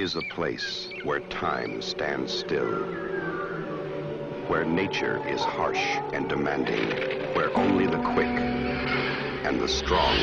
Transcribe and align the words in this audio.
Is 0.00 0.16
a 0.16 0.22
place 0.22 0.88
where 1.04 1.20
time 1.28 1.82
stands 1.82 2.32
still, 2.32 2.72
where 4.48 4.64
nature 4.64 5.20
is 5.28 5.42
harsh 5.42 5.98
and 6.14 6.26
demanding, 6.26 6.88
where 7.34 7.54
only 7.54 7.86
the 7.86 7.98
quick 8.14 8.26
and 9.44 9.60
the 9.60 9.68
strong 9.68 10.16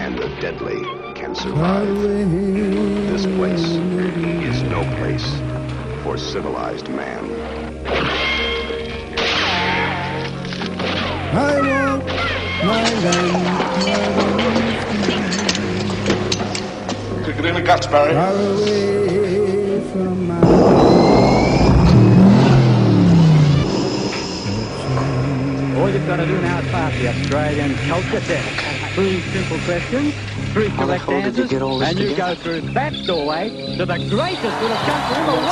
and 0.00 0.16
the 0.18 0.28
deadly 0.40 0.80
can 1.14 1.34
survive. 1.34 1.94
This 3.10 3.26
place 3.36 3.66
is 4.48 4.62
no 4.62 4.82
place 4.96 5.28
for 6.02 6.16
civilized 6.16 6.88
man. 6.88 7.22
I 11.36 11.60
want 11.60 12.06
my 12.64 12.94
land 13.04 14.39
Kick 17.40 17.46
it 17.46 17.48
in 17.48 17.54
the 17.54 17.62
guts, 17.62 17.86
Barry. 17.86 18.12
far 18.12 18.34
away 18.34 19.80
from 19.92 20.26
my 20.26 20.40
All 25.80 25.88
you've 25.88 26.06
got 26.06 26.16
to 26.16 26.26
do 26.26 26.38
now 26.42 26.58
is 26.58 26.66
pass 26.66 26.92
the 27.00 27.08
Australian 27.08 27.74
culture 27.88 28.20
test. 28.20 28.94
Three 28.94 29.22
simple 29.22 29.58
questions, 29.60 30.14
three 30.52 30.68
How 30.68 30.84
the 30.84 30.98
correct 30.98 31.04
hell 31.04 31.22
did 31.22 31.36
you 31.36 31.42
answers, 31.44 31.50
get 31.50 31.62
all 31.62 31.78
this 31.78 31.88
and 31.88 31.98
you 31.98 32.14
go 32.14 32.34
through 32.34 32.60
that 32.60 32.92
doorway 33.06 33.48
to 33.78 33.86
the 33.86 33.96
greatest 34.10 34.60
little 34.60 34.76
country 34.76 35.16
in 35.16 35.24
the 35.24 35.32
world. 35.32 35.48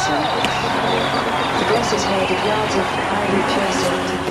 The 1.56 1.64
glass 1.72 1.92
is 1.94 2.04
made 2.04 2.30
of 2.36 2.44
yards 2.44 2.74
of 2.74 2.84
highly 2.84 3.42
pure 3.54 4.27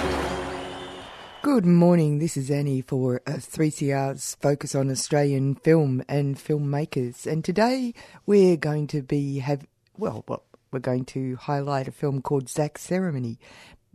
Good 1.48 1.66
morning. 1.66 2.20
This 2.20 2.36
is 2.36 2.52
Annie 2.52 2.82
for 2.82 3.22
uh, 3.26 3.36
3CR's 3.36 4.36
Focus 4.42 4.76
on 4.76 4.92
Australian 4.92 5.56
Film 5.56 6.04
and 6.10 6.36
Filmmakers. 6.36 7.26
And 7.26 7.42
today 7.42 7.94
we're 8.26 8.58
going 8.58 8.86
to 8.88 9.02
be 9.02 9.40
have 9.40 9.66
well, 9.98 10.26
well 10.28 10.44
we're 10.72 10.80
going 10.80 11.06
to 11.06 11.38
highlight 11.38 11.88
a 11.88 11.94
film 11.94 12.22
called 12.22 12.50
Zach 12.50 12.78
Ceremony 12.78 13.40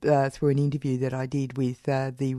uh, 0.08 0.30
through 0.30 0.48
an 0.48 0.58
interview 0.58 0.96
that 1.00 1.12
I 1.12 1.26
did 1.26 1.58
with 1.58 1.86
uh, 1.86 2.12
the 2.16 2.36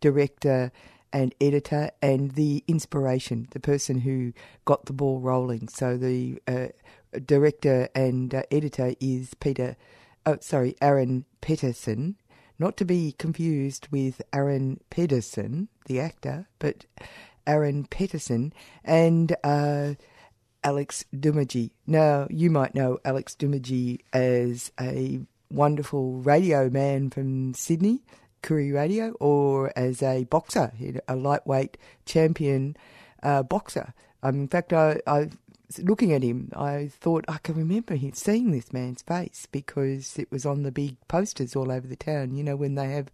director 0.00 0.72
and 1.12 1.32
editor 1.40 1.92
and 2.02 2.32
the 2.32 2.64
inspiration, 2.66 3.46
the 3.52 3.60
person 3.60 4.00
who 4.00 4.32
got 4.64 4.86
the 4.86 4.92
ball 4.92 5.20
rolling. 5.20 5.68
So 5.68 5.96
the 5.96 6.42
uh, 6.48 6.66
director 7.24 7.88
and 7.94 8.34
uh, 8.34 8.42
editor 8.50 8.94
is 8.98 9.34
Peter, 9.34 9.76
oh, 10.26 10.38
sorry, 10.40 10.74
Aaron 10.82 11.24
Peterson, 11.40 12.16
not 12.58 12.76
to 12.78 12.84
be 12.84 13.12
confused 13.18 13.88
with 13.90 14.22
Aaron 14.32 14.80
Pedersen, 14.90 15.68
the 15.86 16.00
actor, 16.00 16.48
but 16.58 16.86
Aaron 17.46 17.86
Peterson 17.86 18.52
and 18.84 19.36
uh, 19.44 19.94
Alex 20.64 21.04
Doomadgee. 21.14 21.70
Now, 21.86 22.26
you 22.30 22.50
might 22.50 22.74
know 22.74 22.98
Alex 23.04 23.36
Doomadgee 23.38 24.00
as 24.12 24.72
a 24.80 25.20
wonderful 25.50 26.14
radio 26.14 26.68
man 26.68 27.10
from 27.10 27.54
Sydney, 27.54 28.02
Koori 28.42 28.74
Radio, 28.74 29.12
or 29.20 29.72
as 29.76 30.02
a 30.02 30.24
boxer, 30.24 30.72
a 31.08 31.16
lightweight 31.16 31.76
champion 32.04 32.76
uh, 33.22 33.42
boxer. 33.42 33.94
Um, 34.22 34.40
in 34.40 34.48
fact, 34.48 34.72
I, 34.72 35.00
I 35.06 35.30
looking 35.78 36.12
at 36.12 36.22
him, 36.22 36.50
I 36.56 36.88
thought 36.92 37.24
I 37.28 37.38
can 37.38 37.54
remember 37.54 37.94
him 37.94 38.12
seeing 38.12 38.50
this 38.50 38.72
man's 38.72 39.02
face 39.02 39.46
because 39.50 40.18
it 40.18 40.30
was 40.30 40.46
on 40.46 40.62
the 40.62 40.72
big 40.72 40.96
posters 41.08 41.56
all 41.56 41.70
over 41.70 41.86
the 41.86 41.96
town. 41.96 42.34
You 42.34 42.44
know 42.44 42.56
when 42.56 42.74
they 42.74 42.90
have 42.90 43.10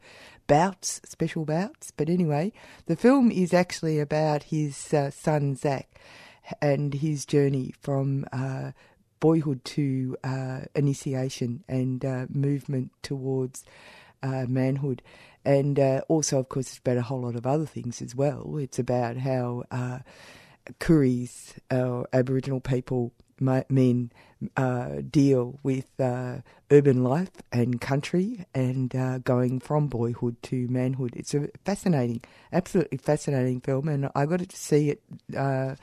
bouts, 0.47 1.01
special 1.05 1.45
bouts. 1.45 1.93
But 1.97 2.09
anyway, 2.09 2.53
the 2.87 2.97
film 2.97 3.31
is 3.31 3.55
actually 3.55 3.99
about 3.99 4.45
his 4.45 4.93
uh, 4.93 5.11
son 5.11 5.57
Zach 5.57 5.89
and 6.61 6.95
his 6.95 7.25
journey 7.25 7.73
from 7.81 8.27
uh, 8.33 8.73
boyhood 9.21 9.65
to 9.65 10.17
uh, 10.25 10.61
initiation 10.75 11.65
and 11.69 12.05
uh, 12.05 12.27
movement 12.29 12.91
towards 13.03 13.65
uh, 14.23 14.47
manhood. 14.49 15.03
And 15.45 15.79
uh, 15.79 16.03
also, 16.09 16.39
of 16.39 16.49
course, 16.49 16.69
it's 16.69 16.79
about 16.79 16.99
a 16.99 17.03
whole 17.03 17.23
lot 17.23 17.35
of 17.35 17.47
other 17.47 17.67
things 17.67 18.03
as 18.03 18.15
well. 18.15 18.59
It's 18.59 18.79
about 18.79 19.17
how 19.17 19.65
Kooris, 20.79 21.55
or 21.71 22.07
Aboriginal 22.13 22.61
people, 22.61 23.13
men, 23.41 24.11
uh, 24.57 24.89
deal 25.11 25.59
with 25.63 25.89
uh, 26.01 26.39
urban 26.71 27.03
life 27.03 27.31
and 27.53 27.81
country 27.81 28.45
and 28.55 28.95
uh, 28.95 29.19
going 29.19 29.61
from 29.61 29.89
boyhood 29.89 30.41
to 30.43 30.69
manhood. 30.69 31.13
It's 31.17 31.35
a 31.35 31.49
fascinating, 31.65 32.23
absolutely 32.53 32.99
fascinating 32.99 33.61
film, 33.61 33.89
and 33.89 34.11
I 34.15 34.27
got 34.27 34.49
to 34.49 34.57
see 34.57 34.91
it 34.91 35.03
uh, 35.37 35.77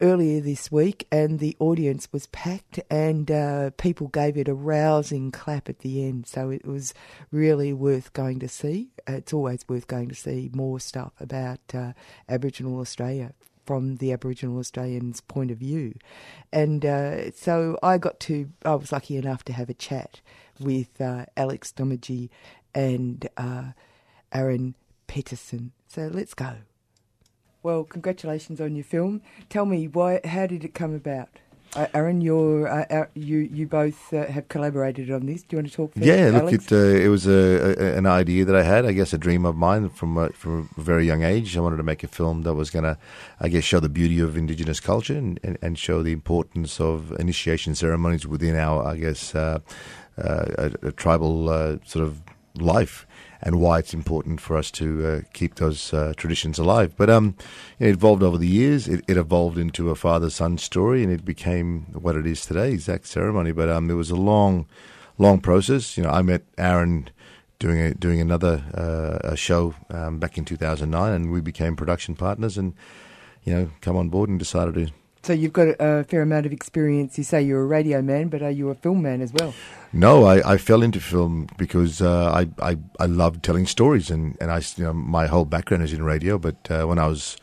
earlier 0.00 0.40
this 0.40 0.72
week, 0.72 1.06
and 1.12 1.38
the 1.38 1.56
audience 1.58 2.08
was 2.12 2.26
packed, 2.28 2.80
and 2.90 3.30
uh, 3.30 3.70
people 3.76 4.08
gave 4.08 4.36
it 4.36 4.48
a 4.48 4.54
rousing 4.54 5.30
clap 5.30 5.68
at 5.68 5.80
the 5.80 6.04
end. 6.04 6.26
So 6.26 6.50
it 6.50 6.66
was 6.66 6.94
really 7.30 7.72
worth 7.72 8.12
going 8.12 8.40
to 8.40 8.48
see. 8.48 8.90
It's 9.06 9.32
always 9.32 9.68
worth 9.68 9.86
going 9.86 10.08
to 10.08 10.14
see 10.14 10.50
more 10.54 10.80
stuff 10.80 11.12
about 11.20 11.60
uh, 11.74 11.92
Aboriginal 12.28 12.80
Australia 12.80 13.32
from 13.64 13.96
the 13.96 14.12
Aboriginal 14.12 14.58
Australians' 14.58 15.20
point 15.20 15.50
of 15.50 15.58
view. 15.58 15.94
And 16.52 16.84
uh, 16.84 17.30
so 17.32 17.78
I 17.82 17.98
got 17.98 18.20
to, 18.20 18.50
I 18.64 18.74
was 18.74 18.92
lucky 18.92 19.16
enough 19.16 19.44
to 19.44 19.52
have 19.52 19.70
a 19.70 19.74
chat 19.74 20.20
with 20.58 21.00
uh, 21.00 21.26
Alex 21.36 21.72
Doomadgee 21.76 22.28
and 22.74 23.28
uh, 23.36 23.72
Aaron 24.32 24.74
Peterson. 25.06 25.72
So 25.88 26.10
let's 26.12 26.34
go. 26.34 26.56
Well, 27.62 27.84
congratulations 27.84 28.60
on 28.60 28.74
your 28.74 28.84
film. 28.84 29.22
Tell 29.48 29.66
me, 29.66 29.86
why? 29.86 30.20
How 30.24 30.46
did 30.46 30.64
it 30.64 30.74
come 30.74 30.94
about? 30.94 31.28
Uh, 31.76 31.86
Aaron, 31.94 32.20
you're, 32.20 32.66
uh, 32.66 32.84
uh, 32.90 33.04
you 33.14 33.38
you 33.38 33.64
both 33.64 34.12
uh, 34.12 34.26
have 34.26 34.48
collaborated 34.48 35.08
on 35.10 35.26
this. 35.26 35.42
Do 35.42 35.54
you 35.54 35.58
want 35.58 35.70
to 35.70 35.76
talk? 35.76 35.94
First, 35.94 36.04
Yeah, 36.04 36.30
look, 36.30 36.52
it, 36.52 36.72
uh, 36.72 36.76
it 36.76 37.08
was 37.08 37.28
a, 37.28 37.78
a, 37.78 37.96
an 37.96 38.06
idea 38.06 38.44
that 38.44 38.56
I 38.56 38.64
had, 38.64 38.84
I 38.84 38.92
guess 38.92 39.12
a 39.12 39.18
dream 39.18 39.44
of 39.44 39.56
mine 39.56 39.88
from 39.90 40.16
a, 40.18 40.30
from 40.30 40.68
a 40.76 40.80
very 40.80 41.06
young 41.06 41.22
age. 41.22 41.56
I 41.56 41.60
wanted 41.60 41.76
to 41.76 41.84
make 41.84 42.02
a 42.02 42.08
film 42.08 42.42
that 42.42 42.54
was 42.54 42.70
going 42.70 42.82
to, 42.82 42.98
I 43.40 43.48
guess, 43.48 43.62
show 43.62 43.78
the 43.78 43.88
beauty 43.88 44.18
of 44.18 44.36
Indigenous 44.36 44.80
culture 44.80 45.16
and, 45.16 45.38
and, 45.44 45.58
and 45.62 45.78
show 45.78 46.02
the 46.02 46.12
importance 46.12 46.80
of 46.80 47.12
initiation 47.20 47.76
ceremonies 47.76 48.26
within 48.26 48.56
our, 48.56 48.84
I 48.84 48.96
guess, 48.96 49.32
uh, 49.36 49.60
uh, 50.18 50.70
a, 50.82 50.88
a 50.88 50.92
tribal 50.92 51.48
uh, 51.48 51.76
sort 51.84 52.04
of 52.04 52.20
life 52.56 53.06
and 53.42 53.60
why 53.60 53.78
it's 53.78 53.94
important 53.94 54.40
for 54.40 54.56
us 54.56 54.70
to 54.72 55.06
uh, 55.06 55.20
keep 55.32 55.56
those 55.56 55.92
uh, 55.92 56.12
traditions 56.16 56.58
alive. 56.58 56.94
But 56.96 57.10
um, 57.10 57.36
it 57.78 57.88
evolved 57.88 58.22
over 58.22 58.36
the 58.36 58.46
years. 58.46 58.88
It, 58.88 59.04
it 59.08 59.16
evolved 59.16 59.58
into 59.58 59.90
a 59.90 59.94
father-son 59.94 60.58
story, 60.58 61.02
and 61.02 61.12
it 61.12 61.24
became 61.24 61.86
what 61.92 62.16
it 62.16 62.26
is 62.26 62.44
today, 62.44 62.76
Zach 62.76 63.06
Ceremony. 63.06 63.52
But 63.52 63.68
um, 63.68 63.90
it 63.90 63.94
was 63.94 64.10
a 64.10 64.16
long, 64.16 64.66
long 65.18 65.40
process. 65.40 65.96
You 65.96 66.04
know, 66.04 66.10
I 66.10 66.22
met 66.22 66.42
Aaron 66.58 67.10
doing 67.58 67.80
a, 67.80 67.94
doing 67.94 68.20
another 68.20 68.64
uh, 68.74 69.32
a 69.32 69.36
show 69.36 69.74
um, 69.90 70.18
back 70.18 70.36
in 70.36 70.44
2009, 70.44 71.12
and 71.12 71.32
we 71.32 71.40
became 71.40 71.76
production 71.76 72.14
partners, 72.14 72.58
and 72.58 72.74
you 73.44 73.54
know, 73.54 73.70
come 73.80 73.96
on 73.96 74.10
board 74.10 74.28
and 74.28 74.38
decided 74.38 74.74
to 74.74 74.92
so 75.22 75.32
you've 75.32 75.52
got 75.52 75.68
a, 75.78 76.04
fair 76.04 76.22
amount 76.22 76.46
of 76.46 76.52
experience. 76.52 77.18
You 77.18 77.24
say 77.24 77.42
you're 77.42 77.62
a 77.62 77.66
radio 77.66 78.02
man, 78.02 78.28
but 78.28 78.42
are 78.42 78.50
you 78.50 78.70
a 78.70 78.74
film 78.74 79.02
man 79.02 79.20
as 79.20 79.32
well? 79.32 79.54
No, 79.92 80.24
I, 80.24 80.52
I 80.52 80.56
fell 80.58 80.82
into 80.82 81.00
film 81.00 81.48
because 81.56 82.00
uh, 82.00 82.32
I, 82.32 82.70
I 82.70 82.78
I 82.98 83.06
loved 83.06 83.42
telling 83.42 83.66
stories, 83.66 84.10
and 84.10 84.36
and 84.40 84.50
I 84.50 84.62
you 84.76 84.84
know 84.84 84.92
my 84.92 85.26
whole 85.26 85.44
background 85.44 85.82
is 85.82 85.92
in 85.92 86.02
radio. 86.02 86.38
But 86.38 86.70
uh, 86.70 86.84
when 86.84 86.98
I 86.98 87.06
was 87.06 87.36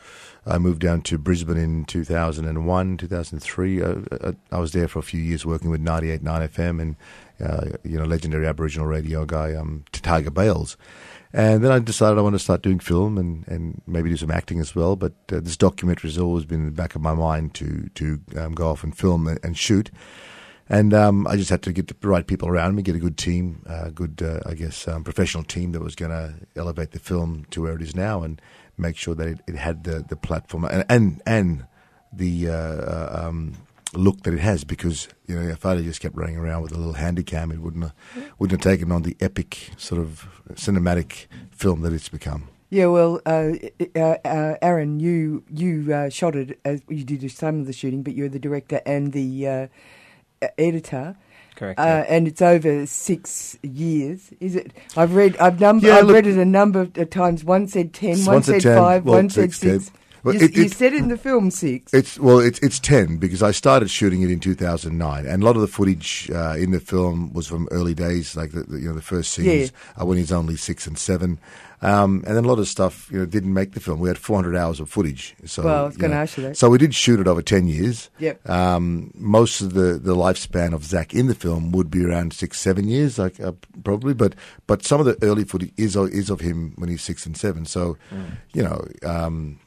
I 0.48 0.58
moved 0.58 0.80
down 0.80 1.02
to 1.02 1.18
Brisbane 1.18 1.58
in 1.58 1.84
2001, 1.84 2.96
2003. 2.96 3.82
Uh, 3.82 3.94
uh, 4.10 4.32
I 4.50 4.58
was 4.58 4.72
there 4.72 4.88
for 4.88 4.98
a 4.98 5.02
few 5.02 5.20
years 5.20 5.44
working 5.44 5.70
with 5.70 5.82
98.9 5.82 6.22
FM 6.48 6.80
and 6.80 6.96
uh, 7.40 7.76
you 7.84 7.98
know 7.98 8.04
legendary 8.04 8.46
Aboriginal 8.46 8.86
radio 8.86 9.24
guy 9.24 9.54
um, 9.54 9.84
Tiger 9.92 10.30
Bayles. 10.30 10.76
And 11.32 11.62
then 11.62 11.70
I 11.70 11.78
decided 11.78 12.18
I 12.18 12.22
want 12.22 12.34
to 12.34 12.38
start 12.38 12.62
doing 12.62 12.78
film 12.78 13.18
and, 13.18 13.46
and 13.48 13.82
maybe 13.86 14.08
do 14.08 14.16
some 14.16 14.30
acting 14.30 14.60
as 14.60 14.74
well. 14.74 14.96
But 14.96 15.12
uh, 15.30 15.40
this 15.40 15.56
documentary 15.56 16.08
has 16.08 16.18
always 16.18 16.46
been 16.46 16.60
in 16.60 16.66
the 16.66 16.72
back 16.72 16.94
of 16.94 17.02
my 17.02 17.14
mind 17.14 17.54
to 17.54 17.90
to 17.94 18.20
um, 18.36 18.54
go 18.54 18.70
off 18.70 18.82
and 18.82 18.96
film 18.96 19.26
and, 19.28 19.38
and 19.42 19.56
shoot. 19.56 19.90
And 20.70 20.92
um, 20.92 21.26
I 21.26 21.36
just 21.36 21.50
had 21.50 21.62
to 21.62 21.72
get 21.72 21.88
the 21.88 22.08
right 22.08 22.26
people 22.26 22.48
around 22.48 22.74
me, 22.74 22.82
get 22.82 22.94
a 22.94 22.98
good 22.98 23.16
team, 23.16 23.62
uh, 23.66 23.88
good, 23.88 24.22
uh, 24.22 24.40
I 24.44 24.52
guess, 24.52 24.86
um, 24.86 25.02
professional 25.02 25.42
team 25.42 25.72
that 25.72 25.80
was 25.80 25.94
going 25.94 26.10
to 26.10 26.34
elevate 26.56 26.90
the 26.90 26.98
film 26.98 27.46
to 27.52 27.62
where 27.62 27.74
it 27.74 27.80
is 27.80 27.96
now, 27.96 28.22
and 28.22 28.40
make 28.76 28.96
sure 28.96 29.14
that 29.14 29.28
it, 29.28 29.40
it 29.46 29.54
had 29.54 29.84
the, 29.84 30.04
the 30.06 30.16
platform 30.16 30.64
and 30.64 30.84
and, 30.88 31.22
and 31.26 31.66
the 32.12 32.48
uh, 32.48 32.52
uh, 32.52 33.22
um, 33.28 33.54
look 33.94 34.22
that 34.22 34.34
it 34.34 34.40
has. 34.40 34.64
Because 34.64 35.08
you 35.26 35.36
know, 35.36 35.48
if 35.48 35.64
I 35.66 35.80
just 35.82 36.00
kept 36.00 36.16
running 36.16 36.36
around 36.36 36.62
with 36.62 36.72
a 36.72 36.76
little 36.78 36.94
handy 36.94 37.22
cam, 37.22 37.50
it 37.50 37.60
wouldn't 37.60 37.84
have, 37.84 37.94
wouldn't 38.38 38.60
have 38.62 38.72
taken 38.72 38.92
on 38.92 39.02
the 39.02 39.16
epic 39.20 39.70
sort 39.76 40.00
of 40.00 40.28
cinematic 40.54 41.26
film 41.50 41.82
that 41.82 41.92
it's 41.92 42.08
become. 42.08 42.48
Yeah, 42.70 42.86
well, 42.86 43.20
uh, 43.24 43.52
uh, 43.96 43.98
uh, 44.26 44.56
Aaron, 44.60 45.00
you 45.00 45.42
you 45.50 45.92
uh, 45.94 46.10
shot 46.10 46.36
it 46.36 46.60
as 46.66 46.82
you 46.88 47.02
did 47.02 47.30
some 47.30 47.60
of 47.60 47.66
the 47.66 47.72
shooting, 47.72 48.02
but 48.02 48.14
you're 48.14 48.28
the 48.28 48.38
director 48.38 48.82
and 48.84 49.12
the 49.14 49.48
uh, 49.48 49.66
uh, 50.42 50.48
editor. 50.58 51.16
Correct. 51.56 51.80
Uh, 51.80 51.82
yeah. 51.82 52.04
and 52.08 52.28
it's 52.28 52.40
over 52.42 52.84
six 52.86 53.58
years. 53.62 54.30
Is 54.38 54.54
it? 54.54 54.70
I've 54.98 55.14
read. 55.14 55.36
I've 55.38 55.58
num- 55.58 55.78
Yeah, 55.80 55.96
I've 55.96 56.04
look- 56.06 56.14
read 56.14 56.26
it 56.26 56.36
a 56.36 56.44
number 56.44 56.82
of 56.82 57.10
times. 57.10 57.42
One 57.42 57.66
said 57.68 57.94
ten. 57.94 58.18
One 58.18 58.34
One 58.34 58.42
said 58.42 58.62
said 58.62 58.74
10, 58.74 58.78
five. 58.78 59.04
well, 59.06 59.14
one 59.16 59.30
said 59.30 59.54
six, 59.54 59.86
ten. 59.86 59.94
Well, 60.24 60.34
you, 60.34 60.40
it- 60.42 60.56
you 60.56 60.64
it- 60.64 60.72
said 60.72 60.92
in 60.94 61.08
the 61.08 61.16
film 61.16 61.50
six. 61.50 61.92
It's 61.94 62.18
well, 62.18 62.38
it's 62.40 62.58
it's 62.60 62.78
ten 62.78 63.16
because 63.18 63.42
I 63.42 63.50
started 63.52 63.90
shooting 63.90 64.22
it 64.22 64.30
in 64.30 64.40
two 64.40 64.54
thousand 64.54 64.98
nine, 64.98 65.26
and 65.26 65.42
a 65.42 65.46
lot 65.46 65.54
of 65.56 65.62
the 65.62 65.68
footage 65.68 66.30
uh, 66.34 66.54
in 66.58 66.70
the 66.72 66.80
film 66.80 67.32
was 67.32 67.46
from 67.46 67.68
early 67.70 67.94
days, 67.94 68.36
like 68.36 68.50
the, 68.52 68.62
the 68.64 68.78
you 68.80 68.88
know 68.88 68.94
the 68.94 69.02
first 69.02 69.32
scenes 69.32 69.72
uh, 70.00 70.04
when 70.04 70.18
he's 70.18 70.32
only 70.32 70.56
six 70.56 70.86
and 70.86 70.98
seven, 70.98 71.38
um, 71.82 72.24
and 72.26 72.36
then 72.36 72.44
a 72.44 72.48
lot 72.48 72.58
of 72.58 72.66
stuff 72.68 73.08
you 73.12 73.18
know 73.20 73.26
didn't 73.26 73.54
make 73.54 73.72
the 73.72 73.80
film. 73.80 74.00
We 74.00 74.08
had 74.08 74.18
four 74.18 74.36
hundred 74.36 74.56
hours 74.56 74.80
of 74.80 74.90
footage. 74.90 75.34
So 75.44 75.62
Well, 75.62 75.84
I 75.84 75.86
was 75.86 75.96
gonna 75.96 76.14
know, 76.14 76.20
ask 76.22 76.36
you 76.36 76.42
that. 76.44 76.56
So 76.56 76.68
we 76.70 76.78
did 76.78 76.94
shoot 76.94 77.20
it 77.20 77.28
over 77.28 77.40
ten 77.42 77.68
years. 77.68 78.10
Yep. 78.18 78.48
Um, 78.50 79.12
most 79.14 79.60
of 79.60 79.74
the, 79.74 79.98
the 79.98 80.16
lifespan 80.16 80.72
of 80.74 80.84
Zach 80.84 81.14
in 81.14 81.26
the 81.28 81.34
film 81.34 81.70
would 81.72 81.90
be 81.90 82.04
around 82.04 82.32
six 82.32 82.58
seven 82.60 82.88
years, 82.88 83.18
like 83.18 83.38
uh, 83.40 83.52
probably, 83.84 84.14
but 84.14 84.34
but 84.66 84.84
some 84.84 84.98
of 85.00 85.06
the 85.06 85.16
early 85.24 85.44
footage 85.44 85.72
is 85.76 85.94
is 85.96 86.28
of 86.30 86.40
him 86.40 86.72
when 86.76 86.88
he's 86.90 87.02
six 87.02 87.24
and 87.26 87.36
seven. 87.36 87.64
So, 87.66 87.96
Mm. 88.12 88.24
you 88.52 88.62
know. 88.62 88.84
Um, 89.04 89.58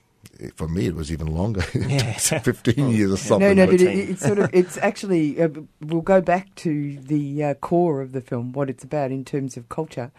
for 0.55 0.67
me, 0.67 0.87
it 0.87 0.95
was 0.95 1.11
even 1.11 1.27
longer, 1.27 1.63
Yeah. 1.73 2.13
fifteen 2.13 2.89
years 2.89 3.11
or 3.13 3.17
something. 3.17 3.55
No, 3.55 3.65
no, 3.65 3.71
but 3.71 3.81
it, 3.81 4.09
it's 4.09 4.21
sort 4.21 4.39
of 4.39 4.49
it's 4.53 4.77
actually 4.77 5.41
uh, 5.41 5.49
we'll 5.81 6.01
go 6.01 6.21
back 6.21 6.53
to 6.55 6.97
the 6.97 7.43
uh, 7.43 7.53
core 7.55 8.01
of 8.01 8.11
the 8.11 8.21
film, 8.21 8.51
what 8.53 8.69
it's 8.69 8.83
about 8.83 9.11
in 9.11 9.23
terms 9.25 9.57
of 9.57 9.69
culture, 9.69 10.11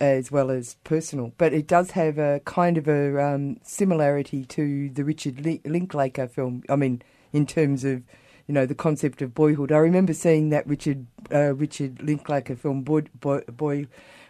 as 0.00 0.30
well 0.30 0.50
as 0.50 0.76
personal. 0.84 1.32
But 1.38 1.52
it 1.52 1.66
does 1.66 1.92
have 1.92 2.18
a 2.18 2.40
kind 2.44 2.78
of 2.78 2.88
a 2.88 3.22
um, 3.22 3.58
similarity 3.62 4.44
to 4.46 4.88
the 4.90 5.04
Richard 5.04 5.44
Linklater 5.64 6.26
film. 6.28 6.62
I 6.68 6.76
mean, 6.76 7.02
in 7.32 7.46
terms 7.46 7.84
of 7.84 8.02
you 8.46 8.54
know 8.54 8.64
the 8.66 8.74
concept 8.74 9.20
of 9.22 9.34
boyhood. 9.34 9.70
I 9.70 9.76
remember 9.76 10.14
seeing 10.14 10.48
that 10.50 10.66
Richard 10.66 11.06
uh, 11.32 11.54
Richard 11.54 12.02
Linklater 12.02 12.56
film, 12.56 12.82
Boy, 12.82 13.02
Boy, 13.20 13.86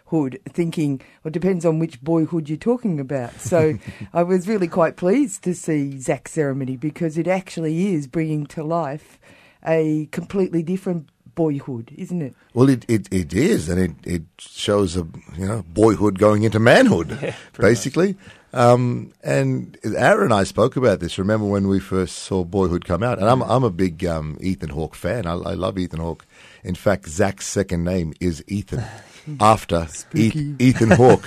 Boyhood, 0.09 0.39
thinking, 0.49 1.01
well, 1.23 1.29
it 1.29 1.33
depends 1.33 1.65
on 1.65 1.79
which 1.79 2.01
boyhood 2.01 2.49
you're 2.49 2.57
talking 2.57 2.99
about. 2.99 3.39
So 3.39 3.77
I 4.13 4.23
was 4.23 4.47
really 4.47 4.67
quite 4.67 4.97
pleased 4.97 5.43
to 5.43 5.53
see 5.53 5.99
Zach's 5.99 6.31
ceremony 6.31 6.77
because 6.77 7.17
it 7.17 7.27
actually 7.27 7.93
is 7.93 8.07
bringing 8.07 8.45
to 8.47 8.63
life 8.63 9.19
a 9.65 10.07
completely 10.11 10.63
different 10.63 11.09
boyhood, 11.35 11.91
isn't 11.95 12.21
it? 12.21 12.35
Well, 12.53 12.69
it, 12.69 12.85
it, 12.89 13.07
it 13.11 13.33
is, 13.33 13.69
and 13.69 13.79
it, 13.79 13.91
it 14.03 14.23
shows 14.39 14.97
a 14.97 15.07
you 15.37 15.47
know 15.47 15.63
boyhood 15.69 16.17
going 16.17 16.43
into 16.43 16.59
manhood, 16.59 17.35
basically. 17.59 18.17
Um, 18.51 19.13
and 19.23 19.77
Aaron 19.83 20.25
and 20.25 20.33
I 20.33 20.43
spoke 20.43 20.75
about 20.75 21.01
this. 21.01 21.19
Remember 21.19 21.45
when 21.45 21.67
we 21.67 21.79
first 21.79 22.17
saw 22.17 22.43
Boyhood 22.43 22.83
come 22.83 23.03
out? 23.03 23.19
And 23.19 23.29
I'm 23.29 23.43
I'm 23.43 23.63
a 23.63 23.69
big 23.69 24.03
um, 24.05 24.39
Ethan 24.41 24.69
Hawke 24.69 24.95
fan. 24.95 25.27
I, 25.27 25.33
I 25.33 25.53
love 25.53 25.77
Ethan 25.77 25.99
Hawke. 25.99 26.25
In 26.63 26.73
fact, 26.73 27.07
Zach's 27.07 27.45
second 27.45 27.83
name 27.83 28.13
is 28.19 28.43
Ethan. 28.47 28.83
After 29.39 29.87
Spooky. 29.87 30.55
Ethan 30.59 30.91
Hawke, 30.91 31.25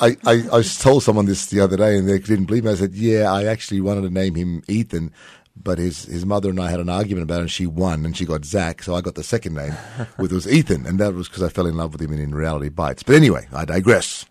I, 0.00 0.16
I, 0.24 0.44
I 0.52 0.62
told 0.62 1.02
someone 1.02 1.26
this 1.26 1.46
the 1.46 1.60
other 1.60 1.76
day 1.76 1.96
and 1.96 2.08
they 2.08 2.18
didn't 2.18 2.46
believe 2.46 2.64
me. 2.64 2.72
I 2.72 2.74
said, 2.74 2.94
"Yeah, 2.94 3.32
I 3.32 3.44
actually 3.44 3.80
wanted 3.80 4.02
to 4.02 4.10
name 4.10 4.34
him 4.34 4.62
Ethan, 4.68 5.12
but 5.56 5.78
his 5.78 6.04
his 6.04 6.24
mother 6.26 6.50
and 6.50 6.60
I 6.60 6.70
had 6.70 6.80
an 6.80 6.88
argument 6.88 7.24
about 7.24 7.38
it, 7.38 7.42
and 7.42 7.50
she 7.50 7.66
won, 7.66 8.04
and 8.04 8.16
she 8.16 8.24
got 8.24 8.44
Zach, 8.44 8.82
so 8.82 8.94
I 8.94 9.00
got 9.00 9.14
the 9.14 9.22
second 9.22 9.54
name, 9.54 9.72
which 10.16 10.32
was 10.32 10.50
Ethan, 10.50 10.86
and 10.86 10.98
that 10.98 11.14
was 11.14 11.28
because 11.28 11.42
I 11.42 11.48
fell 11.48 11.66
in 11.66 11.76
love 11.76 11.92
with 11.92 12.02
him 12.02 12.12
in, 12.12 12.20
in 12.20 12.34
Reality 12.34 12.68
Bites. 12.68 13.02
But 13.02 13.16
anyway, 13.16 13.48
I 13.52 13.64
digress. 13.64 14.26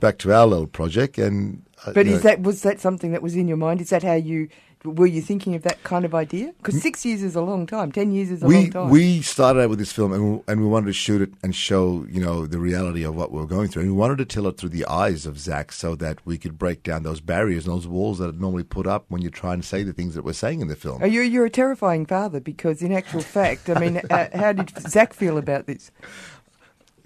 Back 0.00 0.18
to 0.18 0.32
our 0.32 0.46
little 0.46 0.66
project, 0.66 1.16
and 1.16 1.64
uh, 1.86 1.92
But 1.92 2.06
is 2.06 2.12
know, 2.24 2.30
that 2.30 2.42
was 2.42 2.62
that 2.62 2.80
something 2.80 3.12
that 3.12 3.22
was 3.22 3.34
in 3.34 3.48
your 3.48 3.56
mind? 3.56 3.80
Is 3.80 3.90
that 3.90 4.02
how 4.02 4.14
you 4.14 4.48
were 4.84 5.06
you 5.06 5.20
thinking 5.20 5.54
of 5.54 5.62
that 5.62 5.82
kind 5.82 6.04
of 6.04 6.14
idea? 6.14 6.52
Because 6.58 6.80
six 6.80 7.04
years 7.04 7.22
is 7.22 7.34
a 7.34 7.40
long 7.40 7.66
time. 7.66 7.90
Ten 7.92 8.12
years 8.12 8.30
is 8.30 8.42
a 8.42 8.46
we 8.46 8.54
long 8.54 8.70
time. 8.70 8.90
we 8.90 9.22
started 9.22 9.62
out 9.62 9.70
with 9.70 9.78
this 9.78 9.92
film, 9.92 10.12
and 10.12 10.34
we, 10.34 10.42
and 10.48 10.60
we 10.60 10.66
wanted 10.66 10.86
to 10.86 10.92
shoot 10.92 11.22
it 11.22 11.32
and 11.42 11.54
show 11.54 12.06
you 12.08 12.20
know 12.20 12.46
the 12.46 12.58
reality 12.58 13.02
of 13.04 13.14
what 13.14 13.32
we 13.32 13.38
were 13.38 13.46
going 13.46 13.68
through, 13.68 13.82
and 13.82 13.92
we 13.92 13.98
wanted 13.98 14.18
to 14.18 14.24
tell 14.24 14.46
it 14.46 14.56
through 14.56 14.68
the 14.68 14.86
eyes 14.86 15.26
of 15.26 15.38
Zach, 15.38 15.72
so 15.72 15.94
that 15.96 16.24
we 16.24 16.38
could 16.38 16.58
break 16.58 16.82
down 16.82 17.02
those 17.02 17.20
barriers 17.20 17.66
and 17.66 17.74
those 17.74 17.86
walls 17.86 18.18
that 18.18 18.28
are 18.28 18.38
normally 18.38 18.64
put 18.64 18.86
up 18.86 19.06
when 19.08 19.22
you 19.22 19.30
try 19.30 19.54
and 19.54 19.64
say 19.64 19.82
the 19.82 19.92
things 19.92 20.14
that 20.14 20.24
we're 20.24 20.32
saying 20.32 20.60
in 20.60 20.68
the 20.68 20.76
film. 20.76 21.02
Oh, 21.02 21.06
you're, 21.06 21.24
you're 21.24 21.46
a 21.46 21.50
terrifying 21.50 22.06
father 22.06 22.40
because, 22.40 22.82
in 22.82 22.92
actual 22.92 23.22
fact, 23.22 23.68
I 23.68 23.80
mean, 23.80 24.00
uh, 24.10 24.28
how 24.34 24.52
did 24.52 24.78
Zach 24.88 25.12
feel 25.12 25.38
about 25.38 25.66
this? 25.66 25.90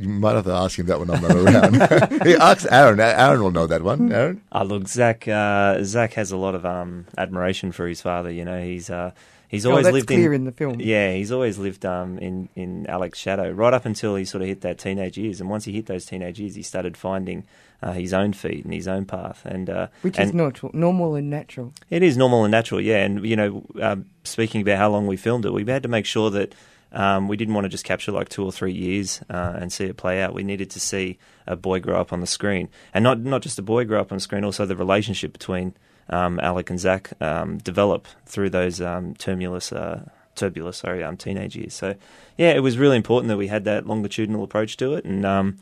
You 0.01 0.09
might 0.09 0.33
have 0.35 0.47
to 0.47 0.53
ask 0.53 0.79
him 0.79 0.87
that 0.87 0.99
when 0.99 1.11
I'm 1.11 1.21
not 1.21 1.33
around. 1.37 2.23
he 2.27 2.35
asks 2.35 2.65
Aaron. 2.71 2.99
Aaron 3.01 3.43
will 3.43 3.51
know 3.51 3.67
that 3.67 3.83
one. 3.83 4.11
Aaron. 4.11 4.41
Ah, 4.51 4.63
look, 4.63 4.89
Zach. 4.89 5.29
Uh, 5.29 5.83
Zach 5.85 6.15
has 6.15 6.33
a 6.33 6.39
lot 6.39 6.55
of 6.55 6.65
um, 6.65 7.05
admiration 7.19 7.71
for 7.71 7.87
his 7.87 8.01
father. 8.01 8.31
You 8.31 8.47
know, 8.47 8.63
he's 8.63 8.89
uh, 8.89 9.11
he's 9.49 9.67
Oh, 9.67 9.71
always 9.73 9.85
that's 9.85 9.93
lived 9.93 10.07
clear 10.07 10.33
in, 10.33 10.41
in 10.41 10.45
the 10.47 10.53
film. 10.53 10.81
Yeah, 10.81 11.13
he's 11.13 11.31
always 11.31 11.59
lived 11.59 11.85
um, 11.85 12.19
in 12.19 12.49
in 12.57 12.87
Alex's 12.87 13.21
shadow 13.21 13.51
right 13.51 13.75
up 13.75 13.85
until 13.85 14.17
he 14.17 14.25
sort 14.25 14.41
of 14.41 14.49
hit 14.49 14.63
that 14.63 14.79
teenage 14.79 15.19
years. 15.19 15.39
And 15.39 15.51
once 15.51 15.67
he 15.67 15.73
hit 15.73 15.85
those 15.85 16.07
teenage 16.07 16.41
years, 16.41 16.55
he 16.55 16.63
started 16.63 16.97
finding 16.97 17.45
uh, 17.83 17.93
his 17.93 18.15
own 18.15 18.33
feet 18.33 18.65
and 18.65 18.73
his 18.73 18.89
own 18.89 19.05
path. 19.05 19.43
And 19.45 19.69
uh, 19.69 19.89
Which 20.01 20.19
and 20.19 20.29
is 20.31 20.35
natural, 20.35 20.71
normal 20.73 21.15
and 21.15 21.29
natural. 21.29 21.75
It 21.91 22.03
is 22.03 22.17
normal 22.17 22.45
and 22.45 22.53
natural, 22.53 22.81
yeah. 22.81 23.05
And 23.05 23.23
you 23.27 23.37
know, 23.37 23.67
um, 23.83 24.07
speaking 24.25 24.63
about 24.63 24.79
how 24.79 24.89
long 24.91 25.07
we 25.07 25.19
filmed 25.19 25.45
it, 25.45 25.53
we 25.53 25.63
had 25.67 25.83
to 25.83 25.91
make 25.91 26.07
sure 26.07 26.31
that 26.31 26.55
um, 26.93 27.29
we 27.29 27.37
didn't 27.37 27.55
want 27.55 27.65
to 27.65 27.69
just 27.69 27.85
capture 27.85 28.13
like 28.13 28.29
two 28.29 28.45
or 28.45 28.53
three 28.53 28.73
years 28.73 29.21
uh, 29.31 29.55
and 29.57 29.73
see 29.73 29.85
it 29.85 29.97
play 29.97 30.23
out. 30.23 30.35
We 30.35 30.43
needed 30.43 30.71
to 30.71 30.81
see 30.81 31.19
a 31.47 31.57
boy 31.57 31.81
grow 31.81 32.01
up 32.01 32.13
on 32.13 32.21
the 32.21 32.27
screen, 32.27 32.69
and 32.93 33.03
not 33.03 33.21
not 33.21 33.43
just 33.43 33.59
a 33.59 33.63
boy 33.63 33.85
grow 33.85 34.01
up 34.01 34.13
on 34.13 34.17
the 34.17 34.23
screen, 34.23 34.45
also 34.45 34.67
the 34.67 34.77
relationship 34.77 35.33
between 35.33 35.75
um, 36.09 36.41
Alec 36.41 36.71
and 36.71 36.81
Zach 36.81 37.11
um, 37.21 37.59
develop 37.59 38.09
through 38.27 38.51
those 38.51 38.81
um, 38.81 39.15
turbulous. 39.15 39.73
Uh, 39.73 40.09
turbulous, 40.37 40.79
sorry, 40.79 41.05
um, 41.05 41.17
teenage 41.17 41.55
years. 41.57 41.75
So, 41.75 41.97
yeah, 42.39 42.53
it 42.53 42.61
was 42.61 42.79
really 42.79 42.97
important 42.97 43.29
that 43.29 43.37
we 43.37 43.49
had 43.49 43.65
that 43.65 43.87
longitudinal 43.87 44.43
approach 44.43 44.77
to 44.79 44.95
it, 44.95 45.05
and 45.05 45.27
um, 45.27 45.59